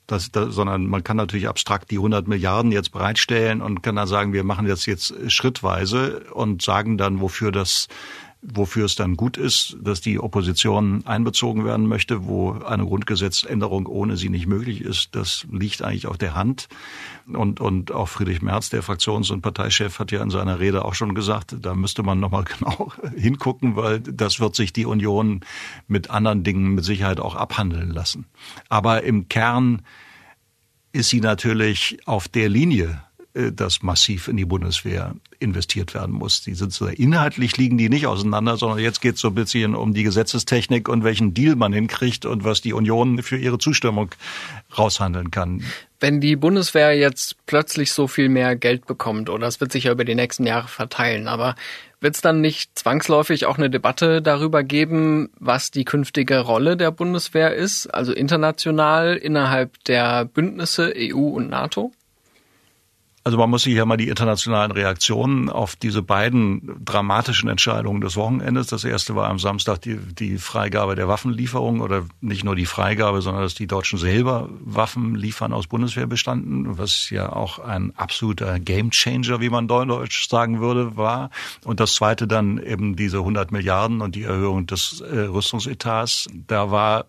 Das, 0.07 0.31
das, 0.31 0.55
sondern 0.55 0.87
man 0.87 1.03
kann 1.03 1.17
natürlich 1.17 1.47
abstrakt 1.47 1.91
die 1.91 1.97
100 1.97 2.27
Milliarden 2.27 2.71
jetzt 2.71 2.91
bereitstellen 2.91 3.61
und 3.61 3.83
kann 3.83 3.95
dann 3.95 4.07
sagen, 4.07 4.33
wir 4.33 4.43
machen 4.43 4.67
das 4.67 4.87
jetzt 4.87 5.13
schrittweise 5.27 6.21
und 6.33 6.63
sagen 6.63 6.97
dann, 6.97 7.21
wofür 7.21 7.51
das 7.51 7.87
wofür 8.41 8.85
es 8.85 8.95
dann 8.95 9.17
gut 9.17 9.35
ist, 9.35 9.75
dass 9.81 9.99
die 9.99 10.17
Opposition 10.17 11.05
einbezogen 11.05 11.65
werden 11.65 11.87
möchte, 11.87 12.25
wo 12.25 12.53
eine 12.53 12.85
Grundgesetzänderung 12.85 13.85
ohne 13.85 14.15
sie 14.15 14.29
nicht 14.29 14.47
möglich 14.47 14.81
ist, 14.81 15.15
das 15.15 15.45
liegt 15.51 15.81
eigentlich 15.81 16.07
auf 16.07 16.17
der 16.17 16.35
Hand. 16.35 16.69
Und, 17.27 17.59
und 17.59 17.91
auch 17.91 18.07
Friedrich 18.07 18.41
Merz, 18.41 18.69
der 18.69 18.81
Fraktions- 18.81 19.29
und 19.29 19.41
Parteichef, 19.41 19.99
hat 19.99 20.11
ja 20.11 20.23
in 20.23 20.29
seiner 20.29 20.59
Rede 20.59 20.85
auch 20.85 20.93
schon 20.93 21.15
gesagt, 21.15 21.57
da 21.61 21.75
müsste 21.75 22.01
man 22.01 22.19
nochmal 22.19 22.45
genau 22.59 22.93
hingucken, 23.15 23.75
weil 23.75 23.99
das 23.99 24.39
wird 24.39 24.55
sich 24.55 24.71
die 24.71 24.85
Union 24.85 25.41
mit 25.87 26.09
anderen 26.09 26.43
Dingen 26.43 26.75
mit 26.75 26.85
Sicherheit 26.85 27.19
auch 27.19 27.35
abhandeln 27.35 27.91
lassen. 27.91 28.25
Aber 28.69 29.03
im 29.03 29.27
Kern 29.27 29.81
ist 30.93 31.09
sie 31.09 31.21
natürlich 31.21 31.99
auf 32.05 32.29
der 32.29 32.47
Linie, 32.47 33.03
dass 33.33 33.83
massiv 33.83 34.27
in 34.27 34.37
die 34.37 34.45
Bundeswehr 34.45 35.15
investiert 35.39 35.93
werden 35.93 36.13
muss. 36.13 36.41
Die 36.41 36.55
sind 36.55 36.73
so 36.73 36.87
inhaltlich 36.87 37.57
liegen 37.57 37.77
die 37.77 37.89
nicht 37.89 38.07
auseinander, 38.07 38.57
sondern 38.57 38.79
jetzt 38.79 39.01
geht 39.01 39.15
es 39.15 39.21
so 39.21 39.29
ein 39.29 39.35
bisschen 39.35 39.75
um 39.75 39.93
die 39.93 40.03
Gesetzestechnik 40.03 40.89
und 40.89 41.03
welchen 41.03 41.33
Deal 41.33 41.55
man 41.55 41.71
hinkriegt 41.71 42.25
und 42.25 42.43
was 42.43 42.61
die 42.61 42.73
Union 42.73 43.21
für 43.21 43.37
ihre 43.37 43.57
Zustimmung 43.57 44.09
raushandeln 44.77 45.31
kann. 45.31 45.63
Wenn 45.99 46.21
die 46.21 46.35
Bundeswehr 46.35 46.97
jetzt 46.97 47.35
plötzlich 47.45 47.91
so 47.91 48.07
viel 48.07 48.29
mehr 48.29 48.55
Geld 48.55 48.87
bekommt, 48.87 49.29
oder 49.29 49.47
es 49.47 49.59
wird 49.59 49.71
sich 49.71 49.85
ja 49.85 49.91
über 49.91 50.05
die 50.05 50.15
nächsten 50.15 50.45
Jahre 50.45 50.67
verteilen, 50.67 51.27
aber 51.27 51.55
wird 52.01 52.15
es 52.15 52.21
dann 52.21 52.39
nicht 52.39 52.79
zwangsläufig 52.79 53.45
auch 53.45 53.57
eine 53.57 53.69
Debatte 53.69 54.21
darüber 54.21 54.63
geben, 54.63 55.29
was 55.39 55.71
die 55.71 55.83
künftige 55.83 56.39
Rolle 56.39 56.77
der 56.77 56.91
Bundeswehr 56.91 57.53
ist, 57.53 57.87
also 57.87 58.13
international 58.13 59.17
innerhalb 59.17 59.83
der 59.83 60.25
Bündnisse 60.25 60.93
EU 60.95 61.19
und 61.19 61.49
NATO? 61.49 61.91
Also 63.29 63.37
man 63.37 63.51
muss 63.51 63.61
sich 63.61 63.75
ja 63.75 63.85
mal 63.85 63.95
die 63.95 64.09
internationalen 64.09 64.71
Reaktionen 64.71 65.49
auf 65.49 65.75
diese 65.75 66.01
beiden 66.01 66.83
dramatischen 66.83 67.47
Entscheidungen 67.47 68.01
des 68.01 68.15
Wochenendes. 68.15 68.65
Das 68.65 68.83
erste 68.83 69.15
war 69.15 69.29
am 69.29 69.37
Samstag 69.37 69.81
die, 69.81 69.97
die 69.97 70.39
Freigabe 70.39 70.95
der 70.95 71.07
Waffenlieferung 71.07 71.81
oder 71.81 72.07
nicht 72.21 72.43
nur 72.43 72.55
die 72.55 72.65
Freigabe, 72.65 73.21
sondern 73.21 73.43
dass 73.43 73.53
die 73.53 73.67
Deutschen 73.67 73.99
selber 73.99 74.49
Waffen 74.61 75.13
liefern 75.13 75.53
aus 75.53 75.67
Bundeswehrbestanden, 75.67 76.79
was 76.79 77.11
ja 77.11 77.31
auch 77.31 77.59
ein 77.59 77.95
absoluter 77.95 78.59
Gamechanger, 78.59 79.39
wie 79.39 79.51
man 79.51 79.67
deutsch 79.67 80.27
sagen 80.27 80.59
würde, 80.59 80.97
war. 80.97 81.29
Und 81.65 81.79
das 81.79 81.93
zweite 81.93 82.27
dann 82.27 82.57
eben 82.57 82.95
diese 82.95 83.17
100 83.17 83.51
Milliarden 83.51 84.01
und 84.01 84.15
die 84.15 84.23
Erhöhung 84.23 84.65
des 84.65 85.01
äh, 85.01 85.19
Rüstungsetats. 85.19 86.29
Da 86.47 86.71
war 86.71 87.05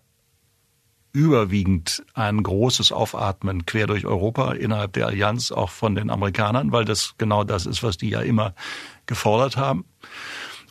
überwiegend 1.13 2.03
ein 2.13 2.41
großes 2.41 2.91
Aufatmen 2.91 3.65
quer 3.65 3.87
durch 3.87 4.05
Europa 4.05 4.53
innerhalb 4.53 4.93
der 4.93 5.07
Allianz, 5.07 5.51
auch 5.51 5.69
von 5.69 5.95
den 5.95 6.09
Amerikanern, 6.09 6.71
weil 6.71 6.85
das 6.85 7.15
genau 7.17 7.43
das 7.43 7.65
ist, 7.65 7.83
was 7.83 7.97
die 7.97 8.09
ja 8.09 8.21
immer 8.21 8.53
gefordert 9.05 9.57
haben. 9.57 9.85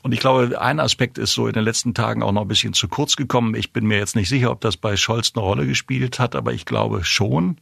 Und 0.03 0.13
ich 0.13 0.21
glaube, 0.21 0.61
ein 0.61 0.81
Aspekt 0.81 1.19
ist 1.19 1.35
so 1.35 1.47
in 1.47 1.53
den 1.53 1.65
letzten 1.65 1.93
Tagen 1.93 2.23
auch 2.23 2.33
noch 2.33 2.43
ein 2.43 2.49
bisschen 2.49 2.73
zu 2.73 2.89
kurz 2.89 3.17
gekommen. 3.17 3.55
Ich 3.55 3.73
bin 3.73 3.87
mir 3.87 3.99
jetzt 3.99 4.17
nicht 4.17 4.31
sicher, 4.31 4.51
ob 4.51 4.63
das 4.63 4.79
bei 4.79 4.97
Scholz 4.97 5.33
eine 5.35 5.45
Rolle 5.45 5.67
gespielt 5.67 6.19
hat, 6.19 6.35
aber 6.35 6.53
ich 6.55 6.65
glaube 6.65 7.05
schon. 7.05 7.59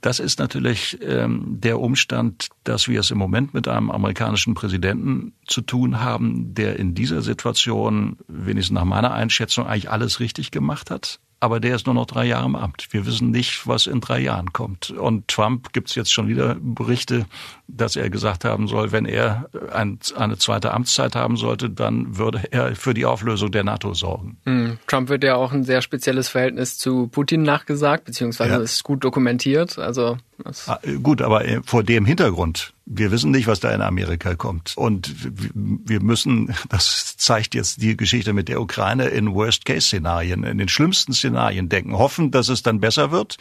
Das 0.00 0.20
ist 0.20 0.38
natürlich 0.38 0.96
ähm, 1.02 1.42
der 1.60 1.80
Umstand, 1.80 2.48
dass 2.62 2.86
wir 2.86 3.00
es 3.00 3.10
im 3.10 3.18
Moment 3.18 3.52
mit 3.52 3.66
einem 3.66 3.90
amerikanischen 3.90 4.54
Präsidenten 4.54 5.34
zu 5.46 5.60
tun 5.60 6.00
haben, 6.00 6.54
der 6.54 6.78
in 6.78 6.94
dieser 6.94 7.20
Situation, 7.20 8.16
wenigstens 8.28 8.76
nach 8.76 8.84
meiner 8.84 9.12
Einschätzung, 9.12 9.66
eigentlich 9.66 9.90
alles 9.90 10.20
richtig 10.20 10.52
gemacht 10.52 10.90
hat 10.90 11.18
aber 11.40 11.60
der 11.60 11.76
ist 11.76 11.86
nur 11.86 11.94
noch 11.94 12.06
drei 12.06 12.26
Jahre 12.26 12.46
im 12.46 12.56
Amt. 12.56 12.88
Wir 12.90 13.06
wissen 13.06 13.30
nicht, 13.30 13.66
was 13.66 13.86
in 13.86 14.00
drei 14.00 14.18
Jahren 14.18 14.52
kommt. 14.52 14.90
Und 14.90 15.28
Trump 15.28 15.72
gibt 15.72 15.88
es 15.88 15.94
jetzt 15.94 16.12
schon 16.12 16.28
wieder 16.28 16.56
Berichte, 16.60 17.26
dass 17.68 17.96
er 17.96 18.10
gesagt 18.10 18.44
haben 18.44 18.66
soll, 18.66 18.92
wenn 18.92 19.06
er 19.06 19.48
ein, 19.72 19.98
eine 20.16 20.38
zweite 20.38 20.72
Amtszeit 20.72 21.14
haben 21.14 21.36
sollte, 21.36 21.70
dann 21.70 22.16
würde 22.18 22.42
er 22.50 22.74
für 22.74 22.94
die 22.94 23.06
Auflösung 23.06 23.52
der 23.52 23.64
NATO 23.64 23.94
sorgen. 23.94 24.38
Mhm. 24.44 24.78
Trump 24.86 25.08
wird 25.08 25.22
ja 25.22 25.36
auch 25.36 25.52
ein 25.52 25.64
sehr 25.64 25.82
spezielles 25.82 26.28
Verhältnis 26.28 26.76
zu 26.78 27.08
Putin 27.08 27.42
nachgesagt, 27.42 28.04
beziehungsweise 28.04 28.54
ja. 28.54 28.58
ist 28.58 28.82
gut 28.82 29.04
dokumentiert. 29.04 29.78
Also 29.78 30.18
ah, 30.66 30.78
gut, 31.02 31.22
aber 31.22 31.44
äh, 31.44 31.60
vor 31.64 31.82
dem 31.82 32.04
Hintergrund 32.04 32.72
wir 32.90 33.10
wissen 33.10 33.30
nicht, 33.30 33.46
was 33.46 33.60
da 33.60 33.70
in 33.70 33.82
Amerika 33.82 34.34
kommt. 34.34 34.76
Und 34.76 35.14
wir 35.54 36.00
müssen, 36.00 36.54
das 36.68 37.16
zeigt 37.16 37.54
jetzt 37.54 37.82
die 37.82 37.96
Geschichte 37.96 38.32
mit 38.32 38.48
der 38.48 38.60
Ukraine, 38.60 39.06
in 39.08 39.34
Worst-Case-Szenarien, 39.34 40.44
in 40.44 40.58
den 40.58 40.68
schlimmsten 40.68 41.12
Szenarien 41.12 41.68
denken, 41.68 41.96
hoffen, 41.96 42.30
dass 42.30 42.48
es 42.48 42.62
dann 42.62 42.80
besser 42.80 43.10
wird. 43.10 43.36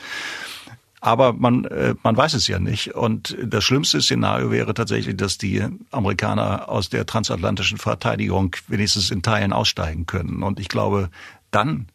Aber 0.99 1.31
man, 1.31 1.65
äh, 1.65 1.95
man 2.03 2.17
weiß 2.17 2.33
es 2.33 2.47
ja 2.47 2.59
nicht. 2.59 2.95
Und 2.95 3.37
das 3.41 3.63
schlimmste 3.63 4.01
Szenario 4.01 4.51
wäre 4.51 4.73
tatsächlich, 4.73 5.15
dass 5.15 5.37
die 5.37 5.63
Amerikaner 5.91 6.69
aus 6.69 6.89
der 6.89 7.05
transatlantischen 7.05 7.77
Verteidigung 7.77 8.55
wenigstens 8.67 9.11
in 9.11 9.21
Teilen 9.21 9.53
aussteigen 9.53 10.07
können. 10.07 10.43
Und 10.43 10.59
ich 10.59 10.67
glaube, 10.67 11.09
dann 11.51 11.87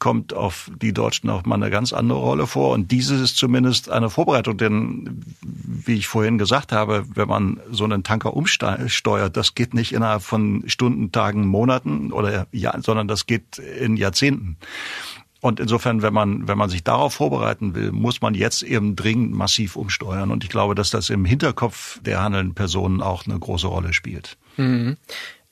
kommt 0.00 0.34
auf 0.34 0.70
die 0.82 0.92
Deutschen 0.92 1.30
auch 1.30 1.44
mal 1.44 1.54
eine 1.54 1.70
ganz 1.70 1.92
andere 1.92 2.18
Rolle 2.18 2.48
vor. 2.48 2.72
Und 2.72 2.90
dieses 2.90 3.20
ist 3.20 3.36
zumindest 3.36 3.90
eine 3.90 4.10
Vorbereitung, 4.10 4.56
denn 4.56 5.22
wie 5.42 5.94
ich 5.94 6.08
vorhin 6.08 6.38
gesagt 6.38 6.72
habe, 6.72 7.04
wenn 7.14 7.28
man 7.28 7.60
so 7.70 7.84
einen 7.84 8.02
Tanker 8.02 8.34
umsteuert, 8.34 9.36
das 9.36 9.54
geht 9.54 9.74
nicht 9.74 9.92
innerhalb 9.92 10.22
von 10.22 10.64
Stunden, 10.66 11.12
Tagen, 11.12 11.46
Monaten 11.46 12.12
oder 12.12 12.48
ja, 12.50 12.74
sondern 12.80 13.06
das 13.06 13.26
geht 13.26 13.58
in 13.58 13.96
Jahrzehnten. 13.96 14.56
Und 15.40 15.58
insofern, 15.58 16.02
wenn 16.02 16.12
man, 16.12 16.48
wenn 16.48 16.58
man 16.58 16.68
sich 16.68 16.84
darauf 16.84 17.14
vorbereiten 17.14 17.74
will, 17.74 17.92
muss 17.92 18.20
man 18.20 18.34
jetzt 18.34 18.62
eben 18.62 18.94
dringend 18.94 19.32
massiv 19.32 19.76
umsteuern. 19.76 20.30
Und 20.30 20.44
ich 20.44 20.50
glaube, 20.50 20.74
dass 20.74 20.90
das 20.90 21.08
im 21.08 21.24
Hinterkopf 21.24 21.98
der 22.02 22.22
handelnden 22.22 22.54
Personen 22.54 23.00
auch 23.00 23.26
eine 23.26 23.38
große 23.38 23.66
Rolle 23.66 23.94
spielt. 23.94 24.36
Mhm. 24.58 24.96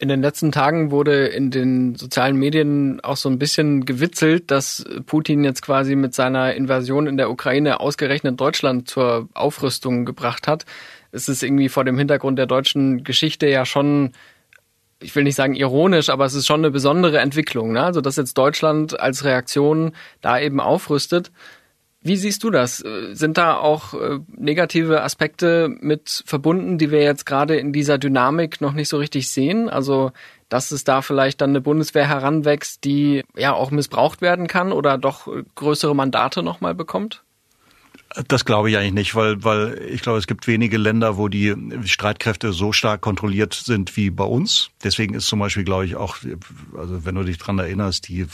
In 0.00 0.08
den 0.08 0.22
letzten 0.22 0.52
Tagen 0.52 0.92
wurde 0.92 1.26
in 1.26 1.50
den 1.50 1.96
sozialen 1.96 2.36
Medien 2.36 3.00
auch 3.00 3.16
so 3.16 3.28
ein 3.28 3.38
bisschen 3.40 3.84
gewitzelt, 3.84 4.48
dass 4.50 4.84
Putin 5.06 5.42
jetzt 5.42 5.60
quasi 5.60 5.96
mit 5.96 6.14
seiner 6.14 6.54
Invasion 6.54 7.08
in 7.08 7.16
der 7.16 7.30
Ukraine 7.30 7.80
ausgerechnet 7.80 8.40
Deutschland 8.40 8.88
zur 8.88 9.28
Aufrüstung 9.34 10.04
gebracht 10.04 10.46
hat. 10.46 10.66
Es 11.10 11.28
ist 11.28 11.42
irgendwie 11.42 11.68
vor 11.68 11.84
dem 11.84 11.98
Hintergrund 11.98 12.38
der 12.38 12.46
deutschen 12.46 13.02
Geschichte 13.02 13.48
ja 13.48 13.66
schon 13.66 14.12
ich 15.00 15.14
will 15.14 15.22
nicht 15.22 15.36
sagen 15.36 15.54
ironisch, 15.54 16.08
aber 16.08 16.24
es 16.24 16.34
ist 16.34 16.46
schon 16.46 16.60
eine 16.60 16.70
besondere 16.70 17.18
Entwicklung, 17.18 17.72
ne? 17.72 17.84
Also 17.84 18.00
dass 18.00 18.16
jetzt 18.16 18.36
Deutschland 18.36 18.98
als 18.98 19.24
Reaktion 19.24 19.92
da 20.20 20.40
eben 20.40 20.60
aufrüstet. 20.60 21.30
Wie 22.00 22.16
siehst 22.16 22.44
du 22.44 22.50
das? 22.50 22.78
Sind 23.12 23.38
da 23.38 23.56
auch 23.56 23.92
äh, 23.94 24.20
negative 24.36 25.02
Aspekte 25.02 25.68
mit 25.80 26.22
verbunden, 26.26 26.78
die 26.78 26.92
wir 26.92 27.02
jetzt 27.02 27.26
gerade 27.26 27.56
in 27.56 27.72
dieser 27.72 27.98
Dynamik 27.98 28.60
noch 28.60 28.72
nicht 28.72 28.88
so 28.88 28.98
richtig 28.98 29.28
sehen? 29.28 29.68
Also, 29.68 30.12
dass 30.48 30.70
es 30.70 30.84
da 30.84 31.02
vielleicht 31.02 31.40
dann 31.40 31.50
eine 31.50 31.60
Bundeswehr 31.60 32.08
heranwächst, 32.08 32.84
die 32.84 33.24
ja 33.36 33.52
auch 33.52 33.72
missbraucht 33.72 34.20
werden 34.20 34.46
kann 34.46 34.72
oder 34.72 34.96
doch 34.96 35.28
größere 35.56 35.94
Mandate 35.94 36.42
nochmal 36.42 36.74
bekommt? 36.74 37.24
Das 38.26 38.46
glaube 38.46 38.70
ich 38.70 38.78
eigentlich 38.78 38.94
nicht, 38.94 39.14
weil, 39.14 39.44
weil 39.44 39.82
ich 39.90 40.00
glaube, 40.00 40.18
es 40.18 40.26
gibt 40.26 40.46
wenige 40.46 40.78
Länder, 40.78 41.18
wo 41.18 41.28
die 41.28 41.54
Streitkräfte 41.84 42.54
so 42.54 42.72
stark 42.72 43.02
kontrolliert 43.02 43.52
sind 43.52 43.96
wie 43.98 44.08
bei 44.08 44.24
uns. 44.24 44.70
Deswegen 44.82 45.12
ist 45.12 45.26
zum 45.26 45.40
Beispiel, 45.40 45.64
glaube 45.64 45.84
ich, 45.84 45.94
auch, 45.94 46.16
also 46.76 47.04
wenn 47.04 47.16
du 47.16 47.22
dich 47.22 47.36
dran 47.36 47.58
erinnerst, 47.58 48.08
die 48.08 48.26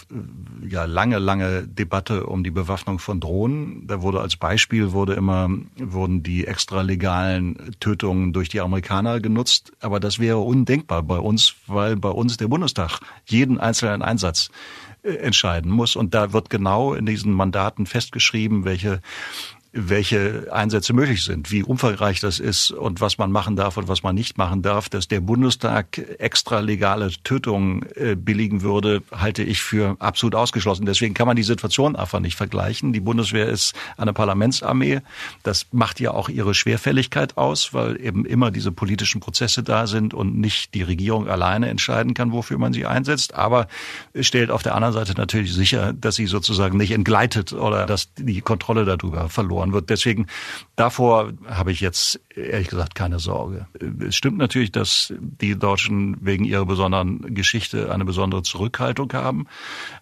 ja 0.68 0.84
lange, 0.84 1.18
lange 1.18 1.66
Debatte 1.66 2.26
um 2.26 2.44
die 2.44 2.52
Bewaffnung 2.52 3.00
von 3.00 3.18
Drohnen. 3.18 3.88
Da 3.88 4.00
wurde 4.00 4.20
als 4.20 4.36
Beispiel 4.36 4.92
wurde 4.92 5.14
immer, 5.14 5.48
wurden 5.76 6.22
die 6.22 6.46
extralegalen 6.46 7.74
Tötungen 7.80 8.32
durch 8.32 8.48
die 8.48 8.60
Amerikaner 8.60 9.18
genutzt. 9.18 9.72
Aber 9.80 9.98
das 9.98 10.20
wäre 10.20 10.38
undenkbar 10.38 11.02
bei 11.02 11.18
uns, 11.18 11.56
weil 11.66 11.96
bei 11.96 12.10
uns 12.10 12.36
der 12.36 12.46
Bundestag 12.46 13.00
jeden 13.26 13.58
einzelnen 13.58 14.02
Einsatz 14.02 14.50
äh, 15.02 15.14
entscheiden 15.16 15.70
muss. 15.70 15.96
Und 15.96 16.14
da 16.14 16.32
wird 16.32 16.48
genau 16.48 16.94
in 16.94 17.06
diesen 17.06 17.32
Mandaten 17.32 17.86
festgeschrieben, 17.86 18.64
welche 18.64 19.00
welche 19.74 20.48
Einsätze 20.52 20.92
möglich 20.92 21.24
sind, 21.24 21.50
wie 21.50 21.64
umfangreich 21.64 22.20
das 22.20 22.38
ist 22.38 22.70
und 22.70 23.00
was 23.00 23.18
man 23.18 23.32
machen 23.32 23.56
darf 23.56 23.76
und 23.76 23.88
was 23.88 24.02
man 24.02 24.14
nicht 24.14 24.38
machen 24.38 24.62
darf. 24.62 24.88
Dass 24.88 25.08
der 25.08 25.20
Bundestag 25.20 25.98
extra 26.18 26.60
legale 26.60 27.10
Tötungen 27.24 27.84
äh, 27.96 28.14
billigen 28.14 28.62
würde, 28.62 29.02
halte 29.10 29.42
ich 29.42 29.62
für 29.62 29.96
absolut 29.98 30.36
ausgeschlossen. 30.36 30.86
Deswegen 30.86 31.14
kann 31.14 31.26
man 31.26 31.36
die 31.36 31.42
Situation 31.42 31.96
einfach 31.96 32.20
nicht 32.20 32.36
vergleichen. 32.36 32.92
Die 32.92 33.00
Bundeswehr 33.00 33.48
ist 33.48 33.74
eine 33.96 34.12
Parlamentsarmee. 34.12 35.00
Das 35.42 35.66
macht 35.72 35.98
ja 36.00 36.12
auch 36.12 36.28
ihre 36.28 36.54
Schwerfälligkeit 36.54 37.36
aus, 37.36 37.74
weil 37.74 38.00
eben 38.00 38.24
immer 38.24 38.50
diese 38.52 38.70
politischen 38.70 39.20
Prozesse 39.20 39.62
da 39.62 39.86
sind 39.86 40.14
und 40.14 40.38
nicht 40.38 40.74
die 40.74 40.82
Regierung 40.82 41.28
alleine 41.28 41.68
entscheiden 41.68 42.14
kann, 42.14 42.32
wofür 42.32 42.58
man 42.58 42.72
sie 42.72 42.86
einsetzt. 42.86 43.34
Aber 43.34 43.66
es 44.12 44.26
stellt 44.26 44.50
auf 44.50 44.62
der 44.62 44.76
anderen 44.76 44.94
Seite 44.94 45.14
natürlich 45.16 45.52
sicher, 45.52 45.92
dass 45.92 46.14
sie 46.14 46.26
sozusagen 46.26 46.78
nicht 46.78 46.92
entgleitet 46.92 47.52
oder 47.52 47.86
dass 47.86 48.12
die 48.14 48.40
Kontrolle 48.40 48.84
darüber 48.84 49.28
verloren 49.28 49.63
verloren 49.64 49.72
wird. 49.72 49.90
Deswegen 49.90 50.26
davor 50.76 51.32
habe 51.46 51.72
ich 51.72 51.80
jetzt 51.80 52.20
ehrlich 52.34 52.68
gesagt 52.68 52.94
keine 52.94 53.18
Sorge. 53.18 53.66
Es 54.06 54.16
stimmt 54.16 54.38
natürlich, 54.38 54.72
dass 54.72 55.12
die 55.20 55.58
Deutschen 55.58 56.16
wegen 56.20 56.44
ihrer 56.44 56.66
besonderen 56.66 57.34
Geschichte 57.34 57.92
eine 57.92 58.04
besondere 58.04 58.42
Zurückhaltung 58.42 59.12
haben. 59.12 59.46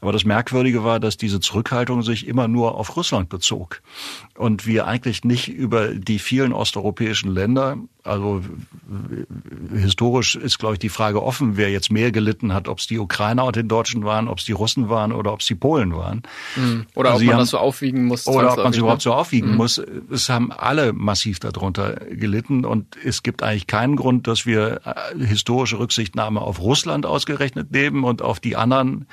Aber 0.00 0.12
das 0.12 0.24
Merkwürdige 0.24 0.84
war, 0.84 1.00
dass 1.00 1.16
diese 1.16 1.40
Zurückhaltung 1.40 2.02
sich 2.02 2.26
immer 2.26 2.48
nur 2.48 2.76
auf 2.76 2.96
Russland 2.96 3.28
bezog 3.28 3.82
und 4.36 4.66
wir 4.66 4.86
eigentlich 4.86 5.24
nicht 5.24 5.48
über 5.48 5.88
die 5.88 6.18
vielen 6.18 6.52
osteuropäischen 6.52 7.32
Länder 7.32 7.76
also 8.04 8.42
historisch 9.72 10.34
ist, 10.34 10.58
glaube 10.58 10.74
ich, 10.74 10.80
die 10.80 10.88
Frage 10.88 11.22
offen, 11.22 11.56
wer 11.56 11.70
jetzt 11.70 11.92
mehr 11.92 12.10
gelitten 12.10 12.52
hat, 12.52 12.66
ob 12.66 12.78
es 12.78 12.88
die 12.88 12.98
Ukrainer 12.98 13.44
und 13.44 13.54
den 13.54 13.68
Deutschen 13.68 14.04
waren, 14.04 14.26
ob 14.26 14.38
es 14.38 14.44
die 14.44 14.52
Russen 14.52 14.88
waren 14.88 15.12
oder 15.12 15.32
ob 15.32 15.40
es 15.40 15.46
die 15.46 15.54
Polen 15.54 15.94
waren. 15.94 16.22
Mhm. 16.56 16.86
Oder 16.96 17.12
also 17.12 17.22
ob 17.22 17.26
man 17.26 17.34
haben, 17.34 17.40
das 17.42 17.50
so 17.50 17.58
aufwiegen 17.58 18.06
muss. 18.06 18.26
Oder 18.26 18.52
ob 18.52 18.58
man 18.58 18.72
es 18.72 18.78
überhaupt 18.78 19.02
so 19.02 19.12
aufwiegen 19.12 19.51
mhm. 19.52 19.58
muss. 19.58 19.82
Es 20.10 20.28
haben 20.28 20.52
alle 20.52 20.92
massiv 20.92 21.38
darunter 21.40 21.94
gelitten 22.10 22.64
und 22.64 22.96
es 23.04 23.22
gibt 23.22 23.42
eigentlich 23.42 23.66
keinen 23.66 23.96
Grund, 23.96 24.26
dass 24.26 24.46
wir 24.46 24.80
äh, 24.84 25.24
historische 25.24 25.78
Rücksichtnahme 25.78 26.40
auf 26.40 26.60
Russland 26.60 27.06
ausgerechnet 27.06 27.70
nehmen 27.70 28.04
und 28.04 28.22
auf 28.22 28.40
die 28.40 28.56
anderen 28.56 29.06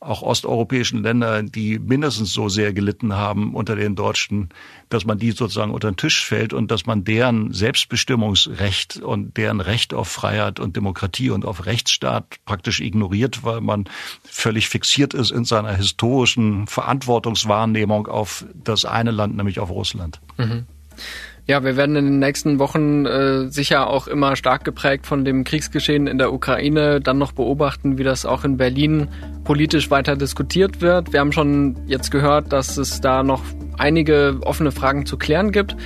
auch 0.00 0.22
osteuropäischen 0.22 1.02
Länder, 1.02 1.42
die 1.42 1.78
mindestens 1.78 2.32
so 2.32 2.48
sehr 2.48 2.72
gelitten 2.72 3.14
haben 3.14 3.54
unter 3.54 3.76
den 3.76 3.96
Deutschen, 3.96 4.50
dass 4.88 5.04
man 5.04 5.18
die 5.18 5.32
sozusagen 5.32 5.72
unter 5.72 5.90
den 5.90 5.96
Tisch 5.96 6.24
fällt 6.24 6.52
und 6.52 6.70
dass 6.70 6.86
man 6.86 7.04
deren 7.04 7.52
Selbstbestimmungsrecht 7.52 8.98
und 8.98 9.36
deren 9.36 9.60
Recht 9.60 9.94
auf 9.94 10.08
Freiheit 10.08 10.60
und 10.60 10.76
Demokratie 10.76 11.30
und 11.30 11.44
auf 11.44 11.66
Rechtsstaat 11.66 12.36
praktisch 12.44 12.80
ignoriert, 12.80 13.42
weil 13.42 13.60
man 13.60 13.84
völlig 14.22 14.68
fixiert 14.68 15.14
ist 15.14 15.30
in 15.30 15.44
seiner 15.44 15.74
historischen 15.74 16.66
Verantwortungswahrnehmung 16.66 18.06
auf 18.06 18.44
das 18.54 18.84
eine 18.84 19.10
Land, 19.10 19.36
nämlich 19.36 19.60
auf 19.60 19.70
Russland. 19.70 20.20
Mhm. 20.36 20.66
Ja, 21.48 21.62
wir 21.62 21.76
werden 21.76 21.94
in 21.94 22.04
den 22.06 22.18
nächsten 22.18 22.58
Wochen 22.58 23.06
äh, 23.06 23.48
sicher 23.50 23.88
auch 23.88 24.08
immer 24.08 24.34
stark 24.34 24.64
geprägt 24.64 25.06
von 25.06 25.24
dem 25.24 25.44
Kriegsgeschehen 25.44 26.08
in 26.08 26.18
der 26.18 26.32
Ukraine, 26.32 27.00
dann 27.00 27.18
noch 27.18 27.30
beobachten, 27.30 27.98
wie 27.98 28.02
das 28.02 28.26
auch 28.26 28.44
in 28.44 28.56
Berlin 28.56 29.08
politisch 29.44 29.88
weiter 29.92 30.16
diskutiert 30.16 30.80
wird. 30.80 31.12
Wir 31.12 31.20
haben 31.20 31.30
schon 31.30 31.76
jetzt 31.86 32.10
gehört, 32.10 32.52
dass 32.52 32.76
es 32.76 33.00
da 33.00 33.22
noch 33.22 33.42
einige 33.78 34.40
offene 34.42 34.72
Fragen 34.72 35.06
zu 35.06 35.16
klären 35.16 35.52
gibt. 35.52 35.76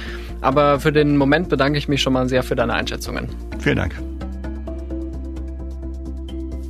Aber 0.41 0.81
für 0.81 0.93
den 0.93 1.19
Moment 1.19 1.51
bedanke 1.51 1.77
ich 1.77 1.89
mich 1.89 2.01
schon 2.01 2.15
mal 2.15 2.27
sehr 2.27 2.43
für 2.43 2.57
deine 2.57 2.73
Einschätzungen. 2.73 3.29
Vielen 3.59 3.77
Dank. 3.77 3.95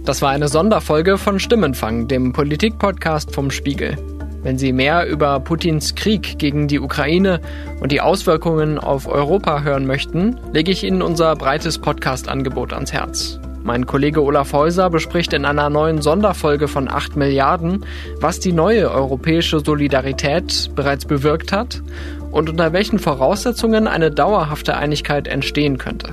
Das 0.04 0.20
war 0.20 0.30
eine 0.30 0.48
Sonderfolge 0.48 1.16
von 1.16 1.38
Stimmenfang, 1.38 2.08
dem 2.08 2.32
Politikpodcast 2.32 3.32
vom 3.32 3.52
Spiegel. 3.52 3.96
Wenn 4.42 4.56
Sie 4.56 4.72
mehr 4.72 5.06
über 5.06 5.38
Putins 5.40 5.94
Krieg 5.94 6.38
gegen 6.38 6.66
die 6.66 6.80
Ukraine 6.80 7.40
und 7.80 7.92
die 7.92 8.00
Auswirkungen 8.00 8.78
auf 8.78 9.06
Europa 9.06 9.62
hören 9.62 9.86
möchten, 9.86 10.38
lege 10.54 10.70
ich 10.70 10.82
Ihnen 10.82 11.02
unser 11.02 11.36
breites 11.36 11.78
Podcast-Angebot 11.78 12.72
ans 12.72 12.92
Herz. 12.92 13.38
Mein 13.62 13.84
Kollege 13.84 14.22
Olaf 14.22 14.54
Häuser 14.54 14.88
bespricht 14.88 15.34
in 15.34 15.44
einer 15.44 15.68
neuen 15.68 16.00
Sonderfolge 16.00 16.68
von 16.68 16.88
8 16.88 17.16
Milliarden, 17.16 17.84
was 18.18 18.40
die 18.40 18.52
neue 18.52 18.90
europäische 18.90 19.60
Solidarität 19.60 20.70
bereits 20.74 21.04
bewirkt 21.04 21.52
hat 21.52 21.82
und 22.30 22.48
unter 22.48 22.72
welchen 22.72 22.98
Voraussetzungen 22.98 23.86
eine 23.86 24.10
dauerhafte 24.10 24.74
Einigkeit 24.74 25.28
entstehen 25.28 25.76
könnte. 25.76 26.08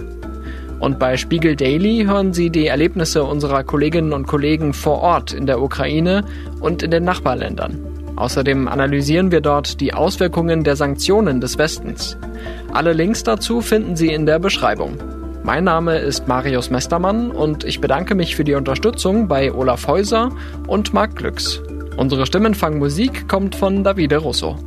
Und 0.79 0.99
bei 0.99 1.15
Spiegel 1.15 1.55
Daily 1.55 2.03
hören 2.05 2.33
Sie 2.33 2.49
die 2.49 2.67
Erlebnisse 2.67 3.23
unserer 3.23 3.63
Kolleginnen 3.63 4.11
und 4.11 4.27
Kollegen 4.27 4.73
vor 4.73 4.99
Ort 5.01 5.31
in 5.31 5.45
der 5.45 5.61
Ukraine 5.61 6.25
und 6.59 6.83
in 6.83 6.91
den 6.91 7.05
Nachbarländern. 7.05 7.86
Außerdem 8.17 8.67
analysieren 8.67 9.31
wir 9.31 9.41
dort 9.41 9.79
die 9.79 9.93
Auswirkungen 9.93 10.63
der 10.63 10.75
Sanktionen 10.75 11.39
des 11.39 11.59
Westens. 11.59 12.17
Alle 12.73 12.93
Links 12.93 13.23
dazu 13.23 13.61
finden 13.61 13.95
Sie 13.95 14.11
in 14.11 14.25
der 14.25 14.39
Beschreibung. 14.39 14.97
Mein 15.43 15.63
Name 15.63 15.99
ist 15.99 16.27
Marius 16.27 16.71
Mestermann 16.71 17.31
und 17.31 17.63
ich 17.63 17.79
bedanke 17.79 18.15
mich 18.15 18.35
für 18.35 18.43
die 18.43 18.55
Unterstützung 18.55 19.27
bei 19.27 19.53
Olaf 19.53 19.87
Häuser 19.87 20.31
und 20.65 20.93
Marc 20.93 21.15
Glücks. 21.15 21.61
Unsere 21.95 22.25
Stimmenfangmusik 22.25 23.29
kommt 23.29 23.55
von 23.55 23.83
Davide 23.83 24.17
Russo. 24.17 24.57